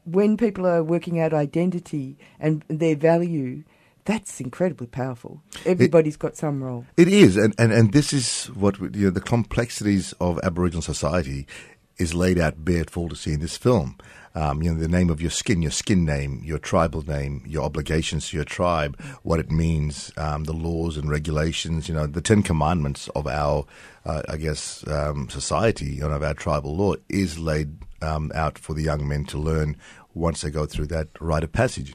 when 0.05 0.37
people 0.37 0.67
are 0.67 0.83
working 0.83 1.21
out 1.21 1.33
identity 1.33 2.19
and 2.41 2.65
their 2.69 2.97
value. 2.97 3.63
That's 4.07 4.39
incredibly 4.39 4.87
powerful. 4.87 5.41
Everybody's 5.65 6.19
got 6.19 6.37
some 6.37 6.63
role. 6.63 6.85
It 6.99 7.09
is, 7.09 7.39
and, 7.39 7.55
and, 7.57 7.73
and 7.73 7.91
this 7.95 8.13
is 8.13 8.49
what 8.55 8.79
we- 8.79 8.91
you 8.93 9.05
know, 9.07 9.11
the 9.11 9.21
complexities 9.23 10.13
of 10.21 10.39
Aboriginal 10.43 10.83
society 10.83 11.47
is 11.97 12.13
laid 12.13 12.39
out 12.39 12.67
bare 12.67 12.85
for 12.85 13.01
all 13.01 13.09
to 13.09 13.17
see 13.17 13.33
in 13.33 13.41
this 13.41 13.57
film. 13.57 13.97
Um, 14.37 14.63
you 14.63 14.73
know, 14.73 14.81
the 14.81 14.89
name 14.89 15.11
of 15.11 15.21
your 15.21 15.31
skin, 15.31 15.63
your 15.63 15.71
skin 15.71 16.05
name, 16.05 16.43
your 16.45 16.59
tribal 16.59 17.03
name, 17.03 17.43
your 17.47 17.63
obligations 17.63 18.29
to 18.29 18.37
your 18.37 18.45
tribe, 18.45 19.01
what 19.23 19.39
it 19.39 19.51
means, 19.51 20.13
um, 20.17 20.45
the 20.45 20.53
laws 20.53 20.97
and 20.97 21.09
regulations. 21.09 21.89
You 21.89 21.95
know, 21.95 22.07
the 22.07 22.21
Ten 22.21 22.43
Commandments 22.43 23.09
of 23.15 23.27
our, 23.27 23.65
uh, 24.05 24.23
I 24.29 24.37
guess, 24.37 24.85
um, 24.89 25.29
society, 25.31 25.87
you 25.87 26.01
know, 26.01 26.11
of 26.11 26.23
our 26.23 26.35
tribal 26.35 26.77
law 26.77 26.95
is 27.09 27.39
laid 27.39 27.77
um, 28.03 28.33
out 28.35 28.59
for 28.59 28.75
the 28.75 28.83
young 28.83 29.07
men 29.07 29.25
to 29.27 29.39
learn 29.39 29.77
once 30.15 30.43
they 30.43 30.51
go 30.51 30.67
through 30.67 30.87
that 30.87 31.09
rite 31.21 31.45
of 31.45 31.53
passage. 31.53 31.95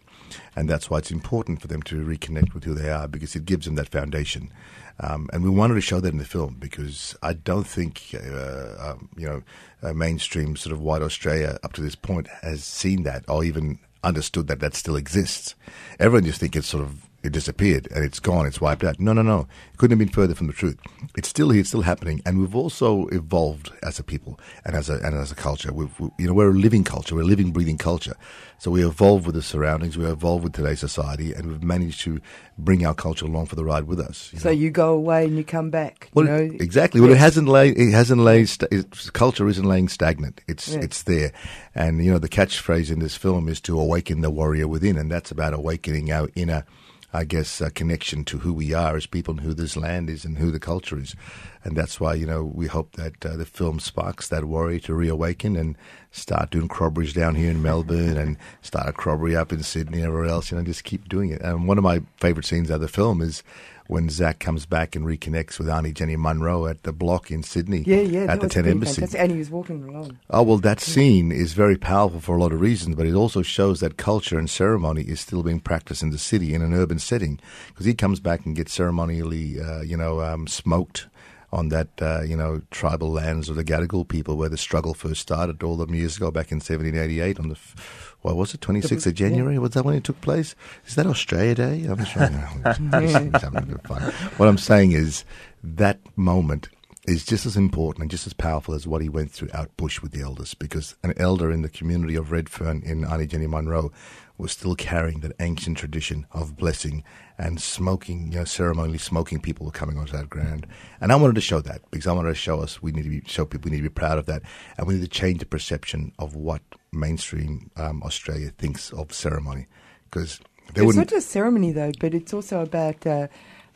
And 0.56 0.69
that's 0.69 0.89
why 0.89 0.99
it's 0.99 1.12
important 1.12 1.62
for 1.62 1.67
them 1.67 1.82
to 1.84 2.06
reconnect 2.06 2.54
with 2.54 2.63
who 2.63 2.73
they 2.73 2.89
are 2.89 3.08
because 3.08 3.36
it 3.36 3.45
gives 3.45 3.65
them 3.65 3.75
that 3.75 3.89
foundation. 3.89 4.52
Um, 5.01 5.29
and 5.31 5.43
we 5.43 5.49
wanted 5.49 5.75
to 5.75 5.81
show 5.81 5.99
that 5.99 6.12
in 6.12 6.17
the 6.17 6.25
film 6.25 6.57
because 6.59 7.15
I 7.21 7.33
don't 7.33 7.65
think, 7.65 8.13
uh, 8.13 8.91
um, 8.91 9.09
you 9.15 9.25
know, 9.25 9.43
uh, 9.81 9.93
mainstream 9.93 10.55
sort 10.55 10.73
of 10.73 10.81
white 10.81 11.01
Australia 11.01 11.57
up 11.63 11.73
to 11.73 11.81
this 11.81 11.95
point 11.95 12.27
has 12.41 12.63
seen 12.63 13.03
that 13.03 13.23
or 13.29 13.43
even 13.43 13.79
understood 14.03 14.47
that 14.47 14.59
that 14.59 14.75
still 14.75 14.95
exists. 14.95 15.55
Everyone 15.99 16.25
just 16.25 16.39
thinks 16.39 16.57
it's 16.57 16.67
sort 16.67 16.83
of 16.83 17.09
it 17.23 17.32
disappeared 17.34 17.88
and 17.93 18.03
it's 18.03 18.19
gone, 18.19 18.45
it's 18.45 18.62
wiped 18.62 18.84
out. 18.84 18.99
No, 18.99 19.12
no, 19.13 19.21
no. 19.21 19.41
It 19.73 19.77
couldn't 19.77 19.97
have 19.99 20.05
been 20.08 20.13
further 20.13 20.36
from 20.36 20.47
the 20.47 20.53
truth. 20.53 20.77
It's 21.17 21.27
still 21.27 21.49
here, 21.49 21.60
it's 21.62 21.69
still 21.69 21.82
happening, 21.82 22.21
and 22.25 22.39
we've 22.39 22.55
also 22.55 23.08
evolved 23.08 23.71
as 23.84 23.99
a 23.99 24.03
people 24.03 24.39
and 24.65 24.75
as 24.75 24.89
a 24.89 24.95
and 25.03 25.15
as 25.15 25.32
a 25.32 25.36
culture. 25.36 25.73
We've, 25.73 25.97
we, 25.99 26.10
you 26.17 26.27
know, 26.27 26.34
we're 26.34 26.49
a 26.51 26.53
living 26.53 26.84
culture, 26.84 27.15
we're 27.15 27.21
a 27.21 27.25
living, 27.25 27.51
breathing 27.51 27.77
culture. 27.77 28.15
So 28.58 28.71
we 28.71 28.86
evolve 28.86 29.25
with 29.25 29.36
the 29.36 29.41
surroundings, 29.41 29.97
we 29.97 30.05
evolve 30.05 30.43
with 30.43 30.51
today's 30.51 30.82
society, 30.82 31.32
and 31.34 31.47
we've 31.47 31.63
managed 31.63 32.01
to 32.01 32.19
bring 32.58 32.86
our 32.86 32.93
culture 32.93 33.25
along 33.25 33.45
for 33.45 33.55
the 33.55 33.63
ride 33.63 33.86
with 33.86 34.01
us. 34.01 34.32
you 34.34 34.39
So 34.39 34.49
know. 34.49 34.53
you 34.53 34.69
go 34.69 34.93
away 34.93 35.23
and 35.25 35.38
you 35.38 35.45
come 35.45 35.69
back. 35.69 36.10
Well, 36.13 36.25
you 36.25 36.32
know? 36.32 36.58
exactly. 36.60 36.99
Well, 36.99 37.12
it 37.12 37.17
hasn't 37.17 37.47
laid. 37.47 37.77
It 37.77 37.91
hasn't 37.91 38.19
laid. 38.21 38.49
St- 38.49 38.69
it's, 38.71 39.10
culture 39.12 39.47
isn't 39.47 39.63
laying 39.65 39.88
stagnant. 39.88 40.41
It's 40.47 40.67
Yeah. 40.69 40.79
it's 40.82 41.03
there, 41.03 41.32
and 41.73 42.03
you 42.03 42.12
know 42.12 42.19
the 42.19 42.27
catchphrase 42.29 42.91
in 42.91 42.99
this 42.99 43.15
film 43.15 43.47
is 43.47 43.62
to 43.62 43.79
awaken 43.79 44.19
the 44.21 44.29
warrior 44.29 44.67
within, 44.67 44.97
and 44.97 45.10
that's 45.10 45.32
about 45.32 45.53
awakening 45.53 46.12
our 46.12 46.27
inner 46.36 46.65
I 47.12 47.24
guess, 47.24 47.62
uh, 47.62 47.69
connection 47.74 48.24
to 48.26 48.39
who 48.39 48.54
we 48.54 48.74
are 48.74 48.95
as 48.95 49.08
people 49.08 49.34
and 49.34 49.41
who 49.41 49.54
this 49.54 49.76
land 49.76 50.10
is 50.10 50.26
and 50.26 50.38
who 50.38 50.52
the 50.52 50.60
culture 50.60 51.00
is. 51.00 51.15
And 51.63 51.76
that's 51.76 52.00
why, 52.00 52.13
you 52.13 52.26
know, 52.26 52.43
we 52.43 52.67
hope 52.67 52.93
that 52.93 53.26
uh, 53.26 53.36
the 53.36 53.45
film 53.45 53.80
sparks 53.80 54.28
that 54.30 54.45
worry 54.45 54.80
to 54.82 54.93
reawaken 54.93 55.56
and 55.56 55.76
start 56.12 56.52
doing 56.52 56.67
corroborees 56.67 57.13
down 57.13 57.36
here 57.36 57.50
in 57.50 57.62
Melbourne 57.62 58.17
and 58.17 58.38
start 58.62 58.88
a 58.88 58.93
corroboree 58.93 59.36
up 59.36 59.52
in 59.52 59.63
Sydney 59.63 59.98
and 59.98 60.08
everywhere 60.08 60.30
else, 60.30 60.52
you 60.52 60.58
know, 60.58 60.63
just 60.63 60.84
keep 60.84 61.10
doing 61.10 61.32
it. 61.32 61.41
And 61.41 61.67
one 61.67 61.78
of 61.78 61.84
my 61.84 62.02
favourite 62.17 62.45
scenes 62.45 62.69
of 62.69 62.82
the 62.82 62.88
film 62.88 63.22
is 63.22 63.43
when 63.89 64.08
Zach 64.08 64.38
comes 64.39 64.67
back 64.67 64.95
and 64.95 65.04
reconnects 65.04 65.58
with 65.58 65.67
Auntie 65.67 65.91
Jenny 65.91 66.15
Munro 66.15 66.67
at 66.67 66.84
the 66.84 66.93
block 66.93 67.32
in 67.32 67.41
Sydney 67.41 67.84
Yeah, 67.88 68.02
yeah. 68.02 68.32
at 68.32 68.39
the 68.39 68.47
Tent 68.47 68.67
Embassy. 68.67 69.02
fantastic. 69.02 69.19
And 69.19 69.32
he 69.32 69.39
was 69.39 69.49
walking 69.49 69.84
along. 69.84 70.19
Oh, 70.30 70.43
well, 70.43 70.58
that 70.60 70.80
scene 70.80 71.32
is 71.32 71.54
very 71.54 71.75
powerful 71.75 72.19
for 72.19 72.38
a 72.38 72.39
lot 72.39 72.54
of 72.54 72.62
reasons, 72.62 72.95
but 72.95 73.08
it 73.08 73.15
also 73.15 73.41
shows 73.41 73.80
that 73.80 73.97
culture 73.97 74.38
and 74.38 74.47
ceremony 74.47 75.02
is 75.02 75.19
still 75.19 75.41
being 75.41 75.60
practiced 75.60 76.04
in 76.04 76.12
the 76.12 76.19
city 76.19 76.54
in 76.54 76.62
an 76.62 76.71
urban 76.71 76.99
setting. 76.99 77.39
Because 77.69 77.88
he 77.88 77.95
comes 77.95 78.19
back 78.19 78.45
and 78.45 78.56
gets 78.56 78.73
ceremonially, 78.73 79.60
uh, 79.60 79.82
you 79.82 79.97
know, 79.97 80.21
um, 80.21 80.45
smoked 80.45 81.08
on 81.51 81.69
that, 81.69 81.88
uh, 82.01 82.21
you 82.21 82.38
know, 82.38 82.62
tribal 82.71 83.12
lands 83.12 83.49
of 83.49 83.55
the 83.55 83.63
Gadigal 83.63 84.07
people 84.07 84.38
where 84.38 84.49
the 84.49 84.57
struggle 84.57 84.93
first 84.93 85.21
started 85.21 85.63
all 85.63 85.77
them 85.77 85.95
years 85.95 86.17
ago, 86.17 86.29
back 86.31 86.51
in 86.51 86.57
1788 86.57 87.39
on 87.39 87.49
the, 87.49 87.55
f- 87.55 88.15
what 88.21 88.35
was 88.35 88.53
it, 88.53 88.62
26th 88.62 89.07
of 89.07 89.13
January? 89.15 89.57
Was 89.57 89.71
that 89.71 89.85
when 89.85 89.95
it 89.95 90.03
took 90.03 90.21
place? 90.21 90.55
Is 90.85 90.95
that 90.95 91.07
Australia 91.07 91.55
Day? 91.55 91.85
I'm 91.85 91.97
just 91.97 92.12
trying 92.12 92.33
to, 92.33 93.39
having 93.39 93.57
a 93.57 93.65
bit 93.65 93.75
of 93.75 93.81
fun. 93.83 94.01
What 94.38 94.47
I'm 94.47 94.57
saying 94.57 94.91
is 94.91 95.25
that 95.63 95.99
moment 96.15 96.69
is 97.07 97.25
just 97.25 97.45
as 97.45 97.57
important 97.57 98.03
and 98.03 98.12
just 98.12 98.27
as 98.27 98.33
powerful 98.33 98.75
as 98.75 98.85
what 98.85 99.01
he 99.01 99.09
went 99.09 99.31
through 99.31 99.49
out 99.53 99.75
bush 99.77 100.01
with 100.01 100.12
the 100.12 100.21
elders 100.21 100.53
because 100.53 100.95
an 101.01 101.13
elder 101.17 101.51
in 101.51 101.63
the 101.63 101.69
community 101.69 102.15
of 102.15 102.31
Redfern 102.31 102.83
in 102.83 103.03
Auntie 103.05 103.25
Jenny 103.25 103.47
Munro 103.47 103.91
was 104.39 104.52
still 104.52 104.75
carrying 104.75 105.19
that 105.19 105.34
ancient 105.39 105.78
tradition 105.78 106.25
of 106.32 106.56
blessing 106.58 107.04
and 107.38 107.62
smoking, 107.62 108.32
you 108.32 108.39
know, 108.39 108.45
ceremonially 108.45 108.97
smoking 108.97 109.39
people 109.39 109.65
were 109.65 109.71
coming 109.71 109.97
onto 109.97 110.12
that 110.13 110.30
ground. 110.30 110.65
And 111.02 111.12
I 111.12 111.15
wanted 111.15 111.36
to 111.36 111.41
show 111.41 111.60
that 111.62 111.82
because 111.91 112.08
I 112.08 112.13
wanted 112.13 112.30
to 112.30 112.36
show 112.36 112.60
us 112.62 112.82
we 112.82 112.91
need 112.91 113.04
to 113.04 113.10
be, 113.10 113.21
show 113.28 113.45
people 113.45 113.69
we 113.69 113.75
need 113.78 113.84
to 113.84 113.89
be 113.89 113.93
proud 113.93 114.17
of 114.17 114.25
that 114.28 114.41
and 114.78 114.88
we 114.88 114.95
need 114.95 115.02
to 115.02 115.08
change 115.08 115.39
the 115.39 115.45
perception 115.45 116.12
of 116.19 116.36
what 116.36 116.62
mainstream 116.91 117.69
um, 117.78 118.02
Australia 118.04 118.49
thinks 118.58 118.91
of 118.93 119.13
ceremony 119.13 119.67
because 120.10 120.39
they 120.73 120.82
it's 120.82 120.86
wouldn't. 120.88 120.97
not 120.97 121.08
just 121.10 121.30
ceremony 121.30 121.71
though, 121.71 121.91
but 121.99 122.13
it's 122.13 122.34
also 122.34 122.62
about 122.62 123.06
uh, 123.06 123.28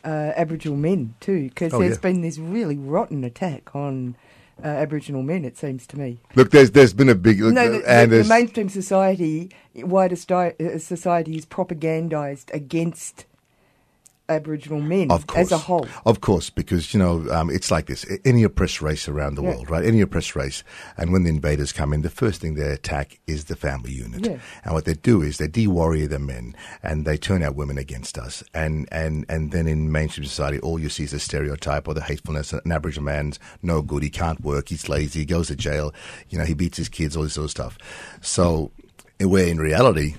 uh, 0.04 0.32
Aboriginal 0.36 0.76
men 0.76 1.14
too, 1.20 1.48
because 1.48 1.72
Oh, 1.72 1.78
there's 1.80 1.94
yeah. 1.96 2.00
been 2.00 2.20
this 2.22 2.38
really 2.38 2.76
rotten 2.76 3.24
attack 3.24 3.74
on 3.74 4.16
uh, 4.62 4.66
Aboriginal 4.66 5.22
men. 5.22 5.44
It 5.44 5.56
seems 5.56 5.86
to 5.88 5.98
me. 5.98 6.20
Look, 6.34 6.50
there's 6.50 6.70
there's 6.70 6.92
been 6.92 7.08
a 7.08 7.14
big 7.14 7.40
no, 7.40 7.50
the, 7.50 7.88
and 7.88 8.12
the, 8.12 8.22
the 8.22 8.28
mainstream 8.28 8.68
society, 8.68 9.50
wider 9.74 10.16
uh, 10.16 10.78
society 10.78 11.36
is 11.36 11.46
propagandised 11.46 12.50
against 12.52 13.26
Aboriginal 14.28 14.80
men 14.80 15.10
Of 15.10 15.26
course. 15.26 15.46
as 15.46 15.52
a 15.52 15.58
whole. 15.58 15.86
Of 16.06 16.22
course, 16.22 16.48
because, 16.48 16.94
you 16.94 16.98
know, 16.98 17.28
um, 17.30 17.50
it's 17.50 17.70
like 17.70 17.86
this. 17.86 18.06
Any 18.24 18.42
oppressed 18.42 18.80
race 18.80 19.06
around 19.06 19.34
the 19.34 19.42
Yeah. 19.42 19.50
world, 19.50 19.68
right? 19.70 19.84
Any 19.84 20.00
oppressed 20.00 20.34
race. 20.34 20.64
And 20.96 21.12
when 21.12 21.24
the 21.24 21.28
invaders 21.30 21.72
come 21.72 21.92
in, 21.92 22.00
the 22.02 22.08
first 22.08 22.40
thing 22.40 22.54
they 22.54 22.70
attack 22.70 23.20
is 23.26 23.44
the 23.44 23.56
family 23.56 23.92
unit. 23.92 24.24
Yeah. 24.26 24.38
And 24.64 24.72
what 24.72 24.86
they 24.86 24.94
do 24.94 25.20
is 25.20 25.36
they 25.36 25.46
de-warrior 25.46 26.06
the 26.06 26.18
men 26.18 26.56
and 26.82 27.04
they 27.04 27.18
turn 27.18 27.42
our 27.42 27.52
women 27.52 27.76
against 27.76 28.16
us. 28.16 28.42
And, 28.54 28.88
and, 28.90 29.26
and 29.28 29.50
then 29.50 29.66
in 29.68 29.92
mainstream 29.92 30.24
society, 30.26 30.58
all 30.60 30.78
you 30.78 30.88
see 30.88 31.04
is 31.04 31.10
the 31.10 31.20
stereotype 31.20 31.86
or 31.86 31.92
the 31.92 32.00
hatefulness. 32.02 32.54
An 32.54 32.72
Aboriginal 32.72 33.04
man's 33.04 33.38
no 33.62 33.82
good. 33.82 34.02
He 34.02 34.10
can't 34.10 34.40
work. 34.40 34.70
He's 34.70 34.88
lazy. 34.88 35.18
He 35.20 35.24
goes 35.26 35.48
to 35.48 35.56
jail. 35.56 35.92
You 36.30 36.38
know, 36.38 36.44
he 36.46 36.54
beats 36.54 36.78
his 36.78 36.88
kids, 36.88 37.14
all 37.14 37.24
this 37.24 37.34
sort 37.34 37.44
of 37.44 37.50
stuff. 37.50 37.78
So, 38.22 38.70
where 39.20 39.46
in 39.46 39.58
reality, 39.58 40.14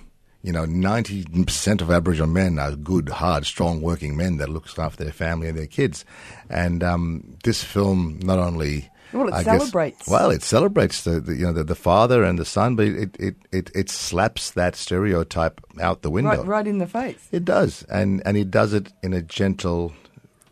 you 0.45 0.51
know, 0.51 0.65
90% 0.65 1.81
of 1.81 1.89
Aboriginal 1.89 2.27
men 2.27 2.59
are 2.59 2.75
good, 2.75 3.09
hard, 3.09 3.45
strong 3.47 3.81
working 3.81 4.15
men 4.15 4.37
that 4.37 4.47
looks 4.47 4.77
after 4.77 5.03
their 5.03 5.11
family 5.11 5.47
and 5.49 5.57
their 5.57 5.65
kids. 5.65 6.05
And 6.49 6.83
um, 6.83 7.35
this 7.43 7.63
film 7.63 8.19
not 8.21 8.37
only. 8.37 8.91
Well, 9.11 9.27
it 9.29 9.33
I 9.33 9.43
guess- 9.43 9.59
celebrates. 9.59 10.07
well, 10.07 10.29
it 10.29 10.43
celebrates 10.43 11.03
the, 11.03 11.19
the 11.19 11.35
you 11.35 11.45
know 11.45 11.53
the, 11.53 11.63
the 11.63 11.75
father 11.75 12.23
and 12.23 12.37
the 12.37 12.45
son, 12.45 12.75
but 12.75 12.87
it, 12.87 13.15
it, 13.19 13.35
it, 13.51 13.71
it 13.73 13.89
slaps 13.89 14.51
that 14.51 14.75
stereotype 14.75 15.61
out 15.79 16.01
the 16.03 16.11
window. 16.11 16.31
Right, 16.37 16.45
right 16.45 16.67
in 16.67 16.77
the 16.79 16.87
face. 16.87 17.27
It 17.31 17.45
does, 17.45 17.83
and 17.89 18.21
and 18.25 18.35
it 18.37 18.51
does 18.51 18.73
it 18.73 18.91
in 19.01 19.13
a 19.13 19.21
gentle, 19.21 19.93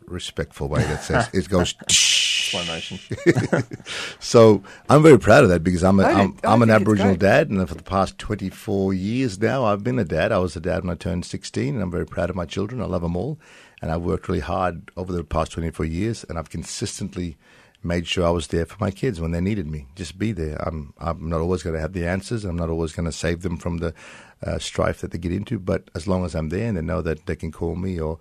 respectful 0.06 0.68
way 0.68 0.82
that 0.82 1.02
says 1.04 1.28
it 1.32 1.48
goes. 1.48 1.74
Slow 2.54 2.74
motion. 2.74 2.98
So 4.20 4.62
I'm 4.88 5.02
very 5.02 5.18
proud 5.18 5.44
of 5.44 5.50
that 5.50 5.62
because 5.64 5.82
I'm 5.84 6.00
a, 6.00 6.04
I 6.04 6.10
I'm, 6.12 6.32
think- 6.32 6.46
I 6.46 6.52
I'm 6.52 6.62
an 6.62 6.70
Aboriginal 6.70 7.16
dad, 7.16 7.50
and 7.50 7.68
for 7.68 7.74
the 7.74 7.82
past 7.82 8.18
24 8.18 8.94
years 8.94 9.38
now, 9.40 9.64
I've 9.64 9.84
been 9.84 9.98
a 9.98 10.04
dad. 10.04 10.32
I 10.32 10.38
was 10.38 10.56
a 10.56 10.60
dad 10.60 10.82
when 10.84 10.90
I 10.90 10.94
turned 10.94 11.24
16, 11.26 11.74
and 11.74 11.82
I'm 11.82 11.90
very 11.90 12.06
proud 12.06 12.30
of 12.30 12.36
my 12.36 12.46
children. 12.46 12.80
I 12.80 12.86
love 12.86 13.02
them 13.02 13.16
all, 13.16 13.38
and 13.82 13.90
I've 13.90 14.02
worked 14.02 14.28
really 14.28 14.40
hard 14.40 14.90
over 14.96 15.12
the 15.12 15.24
past 15.24 15.52
24 15.52 15.84
years, 15.86 16.24
and 16.28 16.38
I've 16.38 16.50
consistently 16.50 17.36
made 17.82 18.06
sure 18.06 18.26
I 18.26 18.30
was 18.30 18.46
there 18.46 18.64
for 18.64 18.76
my 18.80 18.90
kids 18.90 19.20
when 19.20 19.32
they 19.32 19.42
needed 19.42 19.66
me. 19.66 19.86
Just 19.94 20.18
be 20.18 20.32
there. 20.32 20.56
I'm 20.66 20.94
I'm 20.98 21.28
not 21.28 21.40
always 21.40 21.62
going 21.62 21.74
to 21.74 21.80
have 21.80 21.92
the 21.92 22.06
answers. 22.06 22.44
I'm 22.44 22.56
not 22.56 22.70
always 22.70 22.92
going 22.92 23.04
to 23.06 23.12
save 23.12 23.42
them 23.42 23.58
from 23.58 23.78
the 23.78 23.92
uh, 24.42 24.58
strife 24.58 25.00
that 25.02 25.10
they 25.10 25.18
get 25.18 25.32
into, 25.32 25.58
but 25.58 25.90
as 25.94 26.06
long 26.08 26.24
as 26.24 26.34
I'm 26.34 26.48
there 26.48 26.66
and 26.68 26.76
they 26.78 26.82
know 26.82 27.02
that 27.02 27.26
they 27.26 27.36
can 27.36 27.52
call 27.52 27.76
me 27.76 28.00
or 28.00 28.18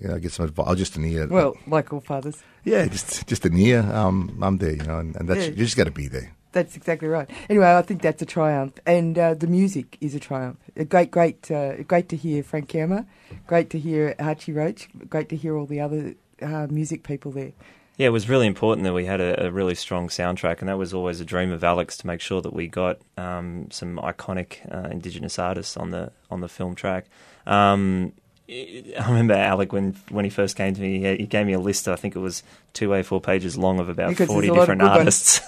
you 0.00 0.08
know, 0.08 0.18
get 0.18 0.32
some 0.32 0.46
advice. 0.46 0.66
I'll 0.68 0.74
just 0.74 0.96
an 0.96 1.04
ear. 1.04 1.26
Well, 1.28 1.56
like 1.66 1.92
all 1.92 2.00
fathers. 2.00 2.42
yeah, 2.64 2.86
just 2.86 3.26
just 3.26 3.44
an 3.44 3.56
ear. 3.56 3.80
Um, 3.80 4.38
I'm 4.42 4.58
there, 4.58 4.72
you 4.76 4.82
know, 4.84 4.98
and, 4.98 5.14
and 5.16 5.28
that's 5.28 5.40
Yeah. 5.44 5.50
you 5.50 5.56
just 5.64 5.76
got 5.76 5.84
to 5.84 5.90
be 5.90 6.08
there. 6.08 6.32
That's 6.52 6.76
exactly 6.76 7.08
right. 7.08 7.28
Anyway, 7.50 7.66
I 7.66 7.82
think 7.82 8.00
that's 8.00 8.22
a 8.22 8.26
triumph, 8.26 8.74
and 8.86 9.18
uh, 9.18 9.34
the 9.34 9.48
music 9.48 9.96
is 10.00 10.14
a 10.14 10.20
triumph. 10.20 10.58
A 10.76 10.84
great, 10.84 11.10
great, 11.10 11.50
uh, 11.50 11.82
great 11.82 12.08
to 12.10 12.16
hear 12.16 12.44
Frank 12.44 12.68
Yamma. 12.68 13.06
Great 13.48 13.70
to 13.70 13.78
hear 13.78 14.14
Archie 14.20 14.52
Roach. 14.52 14.88
Great 15.10 15.28
to 15.30 15.36
hear 15.36 15.56
all 15.56 15.66
the 15.66 15.80
other 15.80 16.14
uh, 16.40 16.68
music 16.70 17.02
people 17.02 17.32
there. 17.32 17.52
Yeah, 17.96 18.06
it 18.08 18.10
was 18.10 18.28
really 18.28 18.46
important 18.46 18.84
that 18.84 18.92
we 18.92 19.04
had 19.06 19.20
a, 19.20 19.46
a 19.46 19.50
really 19.50 19.74
strong 19.74 20.08
soundtrack, 20.08 20.60
and 20.60 20.68
that 20.68 20.78
was 20.78 20.94
always 20.94 21.20
a 21.20 21.24
dream 21.24 21.50
of 21.52 21.62
Alex 21.64 21.96
to 21.98 22.06
make 22.06 22.20
sure 22.20 22.40
that 22.40 22.52
we 22.52 22.68
got 22.68 22.98
um, 23.16 23.68
some 23.72 23.98
iconic 23.98 24.58
uh, 24.72 24.88
Indigenous 24.90 25.38
artists 25.40 25.76
on 25.76 25.90
the 25.90 26.12
on 26.30 26.40
the 26.40 26.48
film 26.48 26.74
track. 26.76 27.06
Um, 27.46 28.12
I 28.48 29.06
remember 29.08 29.32
Alec 29.34 29.72
when 29.72 29.96
when 30.10 30.24
he 30.24 30.30
first 30.30 30.56
came 30.56 30.74
to 30.74 30.80
me, 30.80 31.00
he, 31.00 31.16
he 31.16 31.26
gave 31.26 31.46
me 31.46 31.54
a 31.54 31.58
list. 31.58 31.88
I 31.88 31.96
think 31.96 32.14
it 32.14 32.18
was 32.18 32.42
two 32.74 32.90
A4 32.90 33.22
pages 33.22 33.56
long 33.56 33.80
of 33.80 33.88
about 33.88 34.10
Because 34.10 34.28
forty 34.28 34.48
a 34.48 34.54
different 34.54 34.82
artists. 34.82 35.40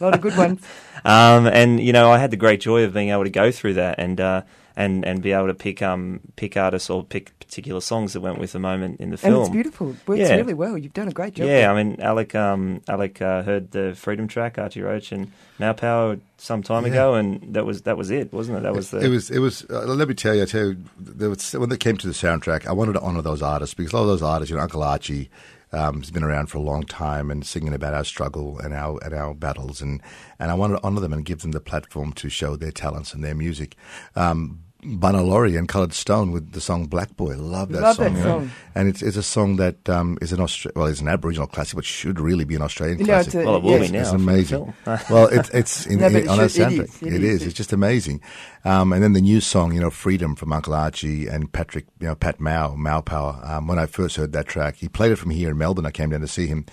A 0.00 0.04
lot 0.04 0.14
of 0.14 0.20
good 0.20 0.36
ones. 0.38 0.62
Um, 1.04 1.46
and 1.46 1.80
you 1.80 1.92
know, 1.92 2.10
I 2.10 2.18
had 2.18 2.30
the 2.30 2.36
great 2.36 2.60
joy 2.60 2.84
of 2.84 2.94
being 2.94 3.10
able 3.10 3.24
to 3.24 3.30
go 3.30 3.50
through 3.50 3.74
that 3.74 3.98
and 3.98 4.20
uh, 4.20 4.42
and 4.76 5.04
and 5.04 5.22
be 5.22 5.32
able 5.32 5.46
to 5.46 5.54
pick 5.54 5.82
um 5.82 6.20
pick 6.36 6.56
artists 6.56 6.90
or 6.90 7.04
pick 7.04 7.38
particular 7.38 7.80
songs 7.80 8.12
that 8.14 8.20
went 8.20 8.38
with 8.38 8.52
the 8.52 8.58
moment 8.58 8.98
in 9.00 9.10
the 9.10 9.16
film. 9.16 9.32
And 9.32 9.36
film. 9.36 9.44
it's 9.46 9.52
beautiful. 9.52 9.90
It 9.90 10.08
works 10.08 10.20
Yeah. 10.20 10.34
really 10.36 10.54
well. 10.54 10.76
You've 10.76 10.92
done 10.94 11.06
a 11.08 11.12
great 11.12 11.34
job. 11.34 11.46
Yeah, 11.46 11.60
there. 11.60 11.70
I 11.70 11.82
mean, 11.84 12.00
Alec, 12.00 12.34
um, 12.34 12.80
Alec 12.88 13.22
uh, 13.22 13.42
heard 13.42 13.70
the 13.70 13.94
Freedom 13.94 14.26
track, 14.26 14.58
Archie 14.58 14.82
Roach, 14.82 15.12
and 15.12 15.30
Mau 15.60 15.72
Power 15.72 16.18
some 16.38 16.62
time 16.64 16.84
Yeah. 16.84 16.90
ago, 16.92 17.14
and 17.14 17.54
that 17.54 17.64
was 17.64 17.82
that 17.82 17.96
was 17.96 18.10
it, 18.10 18.32
wasn't 18.32 18.58
it? 18.58 18.62
That 18.62 18.74
was 18.74 18.90
the 18.90 18.98
It 19.04 19.08
was. 19.08 19.30
It 19.30 19.38
was. 19.38 19.64
Uh, 19.70 19.84
let 19.84 20.08
me 20.08 20.14
tell 20.14 20.34
you. 20.34 20.42
I 20.42 20.46
tell 20.46 20.66
you, 20.68 20.76
there 20.98 21.30
was, 21.30 21.52
when 21.52 21.68
they 21.68 21.76
came 21.76 21.96
to 21.98 22.06
the 22.08 22.12
soundtrack, 22.12 22.66
I 22.66 22.72
wanted 22.72 22.94
to 22.94 23.00
honor 23.00 23.22
those 23.22 23.42
artists 23.42 23.74
because 23.74 23.92
a 23.92 23.96
lot 23.96 24.02
of 24.02 24.08
those 24.08 24.22
artists, 24.22 24.50
you 24.50 24.56
know, 24.56 24.62
Uncle 24.62 24.82
Archie, 24.82 25.30
um, 25.72 26.00
has 26.00 26.10
been 26.10 26.24
around 26.24 26.46
for 26.46 26.58
a 26.58 26.62
long 26.62 26.82
time 26.84 27.30
and 27.30 27.46
singing 27.46 27.72
about 27.74 27.94
our 27.94 28.04
struggle 28.04 28.58
and 28.58 28.74
our 28.74 28.98
and 29.04 29.14
our 29.14 29.32
battles, 29.34 29.80
and 29.80 30.00
and 30.40 30.50
I 30.50 30.54
wanted 30.54 30.78
to 30.78 30.82
honor 30.82 31.00
them 31.00 31.12
and 31.12 31.24
give 31.24 31.42
them 31.42 31.52
the 31.52 31.60
platform 31.60 32.12
to 32.14 32.28
show 32.28 32.56
their 32.56 32.72
talents 32.72 33.14
and 33.14 33.22
their 33.22 33.34
music. 33.36 33.76
Um, 34.16 34.60
Bunna 34.84 35.26
Laurie 35.26 35.56
and 35.56 35.66
Coloured 35.68 35.92
Stone 35.94 36.30
with 36.30 36.52
the 36.52 36.60
song 36.60 36.86
Black 36.86 37.16
Boy. 37.16 37.36
Love 37.36 37.70
that 37.70 37.80
Love 37.82 37.96
song. 37.96 38.04
that 38.04 38.12
you 38.12 38.18
know. 38.18 38.24
song. 38.40 38.50
And 38.74 38.88
it's 38.88 39.02
it's 39.02 39.16
a 39.16 39.22
song 39.22 39.56
that 39.56 39.88
um, 39.88 40.18
is 40.20 40.32
an 40.32 40.38
Austra- 40.40 40.74
well, 40.76 40.86
it's 40.86 41.00
an 41.00 41.08
Aboriginal 41.08 41.46
classic, 41.46 41.76
but 41.76 41.84
should 41.84 42.20
really 42.20 42.44
be 42.44 42.54
an 42.54 42.62
Australian 42.62 42.98
No, 42.98 43.04
classic. 43.06 43.26
it's 43.28 43.34
a- 43.42 43.46
well, 43.46 43.56
it 43.56 43.62
will 43.62 43.70
yes. 43.78 43.90
be 43.90 43.92
now. 43.96 44.00
It's 44.02 44.10
amazing. 44.12 44.74
well, 45.10 45.26
it's 45.28 45.48
it's 45.50 45.86
in, 45.86 45.98
No, 46.00 46.08
but 46.10 46.22
it 46.22 46.28
on 46.28 46.40
our 46.40 46.48
should- 46.48 46.72
it 46.72 46.80
soundtrack. 46.80 46.84
is, 46.84 47.02
it 47.02 47.12
it 47.14 47.24
is. 47.24 47.40
is. 47.42 47.46
It's 47.48 47.56
just 47.56 47.72
amazing. 47.72 48.20
Um, 48.64 48.92
and 48.92 49.02
then 49.02 49.12
the 49.14 49.20
new 49.20 49.40
song, 49.40 49.72
you 49.72 49.80
know, 49.80 49.90
"Freedom" 49.90 50.36
from 50.36 50.52
Uncle 50.52 50.74
Archie 50.74 51.26
and 51.28 51.50
Patrick, 51.52 51.86
you 52.00 52.06
know, 52.08 52.14
Pat 52.14 52.38
Mau, 52.40 52.74
Mau 52.76 53.00
Power. 53.00 53.40
Um, 53.42 53.66
when 53.66 53.78
I 53.78 53.86
first 53.86 54.16
heard 54.16 54.32
that 54.32 54.46
track, 54.46 54.76
he 54.76 54.88
played 54.88 55.12
it 55.12 55.16
from 55.16 55.30
here 55.30 55.50
in 55.50 55.58
Melbourne. 55.58 55.86
I 55.86 55.90
came 55.90 56.10
down 56.10 56.20
to 56.20 56.28
see 56.28 56.46
him, 56.46 56.66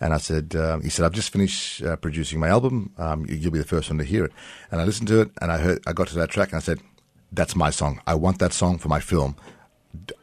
and 0.00 0.12
I 0.14 0.18
said, 0.18 0.54
um, 0.56 0.82
he 0.82 0.88
said, 0.88 1.04
"I've 1.04 1.12
just 1.12 1.30
finished 1.32 1.82
uh, 1.82 1.96
producing 1.96 2.40
my 2.40 2.48
album. 2.48 2.92
Um, 2.98 3.24
you- 3.26 3.36
you'll 3.36 3.52
be 3.52 3.58
the 3.58 3.64
first 3.64 3.88
one 3.90 3.98
to 3.98 4.04
hear 4.04 4.24
it." 4.24 4.32
And 4.70 4.80
I 4.80 4.84
listened 4.84 5.08
to 5.08 5.20
it, 5.20 5.30
and 5.40 5.52
I 5.52 5.58
heard, 5.58 5.80
I 5.86 5.92
got 5.92 6.08
to 6.08 6.14
that 6.16 6.30
track, 6.30 6.48
and 6.50 6.56
I 6.56 6.60
said, 6.60 6.80
"That's 7.32 7.56
my 7.56 7.70
song. 7.70 8.00
I 8.06 8.14
want 8.14 8.38
that 8.38 8.52
song 8.52 8.78
for 8.78 8.88
my 8.88 9.00
film." 9.00 9.36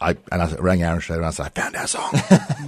I, 0.02 0.17
and 0.32 0.41
I 0.41 0.52
rang 0.56 0.82
Aaron 0.82 1.00
straight 1.00 1.17
away 1.17 1.26
and 1.26 1.28
I 1.28 1.30
said, 1.32 1.45
I 1.45 1.50
found 1.50 1.76
our 1.76 1.86
song. 1.86 2.12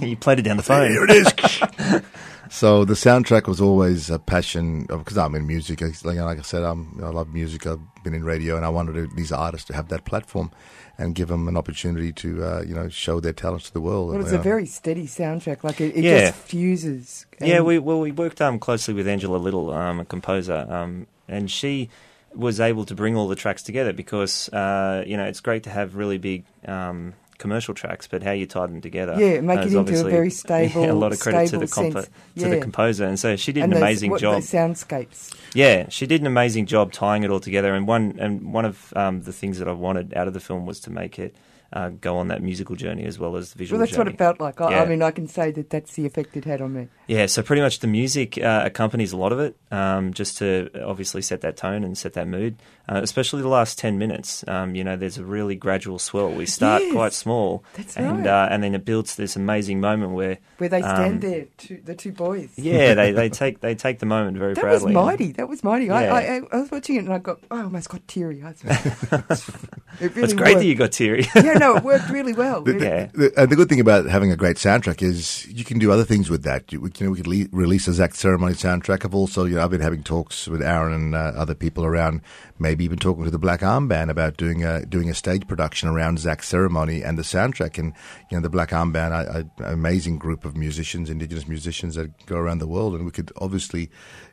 you 0.00 0.16
played 0.16 0.38
it 0.38 0.42
down 0.42 0.56
the 0.56 0.62
phone. 0.62 0.88
Here 0.88 1.02
it 1.04 1.10
is. 1.10 1.26
so 2.48 2.84
the 2.84 2.94
soundtrack 2.94 3.48
was 3.48 3.60
always 3.60 4.08
a 4.08 4.20
passion 4.20 4.82
because 4.86 5.18
I'm 5.18 5.34
in 5.34 5.44
music. 5.46 5.80
Like, 5.80 6.04
like 6.04 6.38
I 6.38 6.42
said, 6.42 6.62
I'm, 6.62 7.00
I 7.02 7.08
love 7.08 7.32
music. 7.34 7.66
I've 7.66 7.80
been 8.04 8.14
in 8.14 8.22
radio, 8.24 8.56
and 8.56 8.64
I 8.64 8.68
wanted 8.68 8.92
to, 8.94 9.14
these 9.16 9.32
artists 9.32 9.66
to 9.66 9.74
have 9.74 9.88
that 9.88 10.04
platform 10.04 10.52
and 10.96 11.14
give 11.16 11.26
them 11.26 11.48
an 11.48 11.56
opportunity 11.56 12.12
to, 12.12 12.44
uh, 12.44 12.62
you 12.62 12.74
know, 12.74 12.88
show 12.88 13.18
their 13.18 13.32
talents 13.32 13.66
to 13.66 13.72
the 13.72 13.80
world. 13.80 14.10
Well, 14.12 14.20
it's 14.20 14.30
you 14.30 14.36
a 14.36 14.38
know. 14.38 14.44
very 14.44 14.66
steady 14.66 15.06
soundtrack. 15.08 15.64
Like 15.64 15.80
it, 15.80 15.96
it 15.96 16.04
Yeah. 16.04 16.26
just 16.30 16.34
fuses. 16.36 17.26
Yeah, 17.40 17.60
we 17.62 17.80
well 17.80 17.98
we 17.98 18.12
worked 18.12 18.40
um, 18.40 18.60
closely 18.60 18.94
with 18.94 19.08
Angela 19.08 19.38
Little, 19.38 19.72
um, 19.72 19.98
a 19.98 20.04
composer, 20.04 20.66
um, 20.70 21.08
and 21.26 21.50
she 21.50 21.88
was 22.34 22.60
able 22.60 22.84
to 22.86 22.94
bring 22.94 23.16
all 23.16 23.28
the 23.28 23.36
tracks 23.36 23.62
together 23.62 23.92
because 23.92 24.48
uh, 24.50 25.04
you 25.06 25.16
know 25.16 25.24
it's 25.24 25.40
great 25.40 25.64
to 25.64 25.70
have 25.70 25.96
really 25.96 26.18
big 26.18 26.44
um, 26.66 27.14
commercial 27.38 27.74
tracks, 27.74 28.06
but 28.06 28.22
how 28.22 28.30
you 28.30 28.46
tied 28.46 28.70
them 28.70 28.80
together. 28.80 29.16
Yeah, 29.18 29.40
make 29.40 29.58
it 29.60 29.72
into 29.74 30.06
a 30.06 30.10
very 30.10 30.30
stable- 30.30 30.82
Yeah, 30.84 30.92
a 30.92 30.94
lot 30.94 31.12
of 31.12 31.20
credit 31.20 31.50
to 31.50 31.58
the 31.58 31.66
compo- 31.66 32.02
sense. 32.02 32.10
to 32.38 32.48
the 32.48 32.60
composer, 32.60 33.04
and 33.04 33.18
so 33.18 33.36
she 33.36 33.52
did 33.52 33.64
and 33.64 33.72
an 33.72 33.80
those- 33.80 33.82
amazing 33.82 34.10
what, 34.12 34.20
job. 34.20 34.40
The 34.42 34.46
soundscapes. 34.56 35.34
Yeah, 35.54 35.88
she 35.88 36.06
did 36.06 36.20
an 36.20 36.26
amazing 36.26 36.66
job 36.66 36.92
tying 36.92 37.24
it 37.24 37.30
all 37.30 37.40
together. 37.40 37.74
And 37.74 37.86
one 37.86 38.16
and 38.18 38.52
one 38.52 38.64
of 38.64 38.92
um, 38.96 39.22
the 39.22 39.32
things 39.32 39.58
that 39.58 39.68
I 39.68 39.72
wanted 39.72 40.14
out 40.14 40.28
of 40.28 40.34
the 40.34 40.40
film 40.40 40.66
was 40.66 40.80
to 40.80 40.90
make 40.90 41.18
it 41.18 41.34
uh, 41.72 41.90
go 41.90 42.16
on 42.18 42.28
that 42.28 42.42
musical 42.42 42.76
journey 42.76 43.04
as 43.04 43.18
well 43.18 43.36
as 43.36 43.52
the 43.52 43.58
visual. 43.58 43.78
Well, 43.78 43.86
that's 43.86 43.96
journey. 43.96 44.10
what 44.10 44.14
it 44.14 44.18
felt 44.18 44.40
like. 44.40 44.60
I, 44.60 44.70
Yeah. 44.70 44.82
I 44.82 44.86
mean, 44.86 45.02
I 45.02 45.10
can 45.10 45.26
say 45.26 45.50
that 45.52 45.70
that's 45.70 45.94
the 45.94 46.06
effect 46.06 46.36
it 46.36 46.44
had 46.44 46.60
on 46.60 46.74
me. 46.74 46.88
Yeah, 47.06 47.26
so 47.26 47.42
pretty 47.42 47.62
much 47.62 47.80
the 47.80 47.86
music 47.86 48.38
uh, 48.38 48.62
accompanies 48.64 49.12
a 49.12 49.16
lot 49.16 49.32
of 49.32 49.40
it, 49.40 49.56
um, 49.70 50.12
just 50.12 50.38
to 50.38 50.70
obviously 50.84 51.22
set 51.22 51.40
that 51.42 51.56
tone 51.56 51.84
and 51.84 51.96
set 51.96 52.12
that 52.14 52.28
mood. 52.28 52.56
Uh, 52.88 53.00
especially 53.02 53.42
the 53.42 53.48
last 53.48 53.78
ten 53.78 53.96
minutes, 53.96 54.44
um, 54.48 54.74
you 54.74 54.82
know, 54.82 54.96
there's 54.96 55.16
a 55.16 55.24
really 55.24 55.54
gradual 55.54 55.98
swell. 56.00 56.30
We 56.30 56.46
start 56.46 56.82
Yes, 56.82 56.92
quite 56.92 57.12
small, 57.12 57.62
that's 57.74 57.96
and 57.96 58.18
right. 58.24 58.26
uh, 58.26 58.48
and 58.50 58.60
then 58.62 58.74
it 58.74 58.84
builds 58.84 59.14
to 59.14 59.22
this 59.22 59.36
amazing 59.36 59.80
moment 59.80 60.12
where 60.12 60.38
Where 60.58 60.68
they 60.68 60.80
stand 60.80 61.14
um, 61.24 61.30
there, 61.30 61.46
two, 61.58 61.80
the 61.84 61.94
two 61.94 62.10
boys. 62.10 62.50
Yeah, 62.56 62.94
they, 62.94 63.12
they 63.12 63.28
take 63.42 63.60
they 63.60 63.76
take 63.76 64.00
the 64.00 64.06
moment 64.06 64.36
very 64.36 64.54
That 64.54 64.62
proudly. 64.62 64.92
That 64.94 64.98
was 64.98 65.06
mighty. 65.06 65.32
That 65.32 65.48
was 65.48 65.62
mighty. 65.62 65.84
Yeah. 65.86 66.12
I, 66.12 66.20
I, 66.20 66.40
I 66.52 66.56
was 66.60 66.70
watching 66.72 66.96
it 66.96 67.04
and 67.04 67.12
I 67.12 67.18
got, 67.18 67.38
I 67.52 67.62
almost 67.62 67.88
got 67.88 68.06
teary. 68.08 68.42
I 68.42 68.48
was- 68.48 68.62
it 70.00 70.00
really 70.16 70.22
it's 70.24 70.32
great 70.32 70.56
that 70.58 70.64
you 70.64 70.74
got 70.74 70.90
teary. 70.92 71.24
yeah, 71.36 71.58
no, 71.62 71.76
it 71.76 71.84
worked 71.84 72.08
really 72.10 72.32
well. 72.32 72.60
The, 72.62 72.72
Yeah. 72.78 73.06
the, 73.14 73.32
and 73.36 73.50
the 73.50 73.56
good 73.56 73.68
thing 73.68 73.80
about 73.80 74.06
having 74.06 74.30
a 74.32 74.36
great 74.36 74.56
soundtrack 74.56 75.02
is 75.02 75.46
you 75.46 75.64
can 75.64 75.78
do 75.78 75.90
other 75.92 76.04
things 76.04 76.28
with 76.28 76.42
that. 76.44 76.72
You, 76.72 76.80
we, 76.80 76.90
you 76.98 77.06
know, 77.06 77.12
we 77.12 77.18
could 77.18 77.26
le- 77.26 77.48
release 77.52 77.88
a 77.88 77.92
Zach 77.92 78.14
Ceremony 78.14 78.54
soundtrack. 78.54 79.04
I've 79.04 79.14
also, 79.14 79.44
you 79.44 79.54
know, 79.56 79.64
I've 79.64 79.70
been 79.70 79.80
having 79.80 80.02
talks 80.02 80.48
with 80.48 80.62
Aaron 80.62 80.92
and 80.92 81.14
uh, 81.14 81.32
other 81.36 81.54
people 81.54 81.84
around, 81.84 82.20
maybe 82.58 82.84
even 82.84 82.98
talking 82.98 83.24
to 83.24 83.30
the 83.30 83.38
Black 83.38 83.60
Armband 83.60 84.10
about 84.10 84.36
doing 84.36 84.64
a 84.64 84.84
doing 84.86 85.08
a 85.10 85.14
stage 85.14 85.46
production 85.46 85.88
around 85.88 86.18
Zach 86.18 86.42
Ceremony 86.42 87.02
and 87.02 87.16
the 87.18 87.22
soundtrack. 87.22 87.78
And 87.78 87.94
you 88.30 88.36
know, 88.36 88.42
the 88.42 88.50
Black 88.50 88.70
Armband, 88.70 89.12
I, 89.12 89.22
I, 89.22 89.66
an 89.68 89.72
amazing 89.72 90.18
group 90.18 90.44
of 90.44 90.56
musicians, 90.56 91.08
Indigenous 91.10 91.46
musicians 91.48 91.94
that 91.94 92.26
go 92.26 92.36
around 92.36 92.58
the 92.58 92.66
world, 92.66 92.94
and 92.94 93.04
we 93.04 93.10
could 93.10 93.30
obviously 93.36 93.90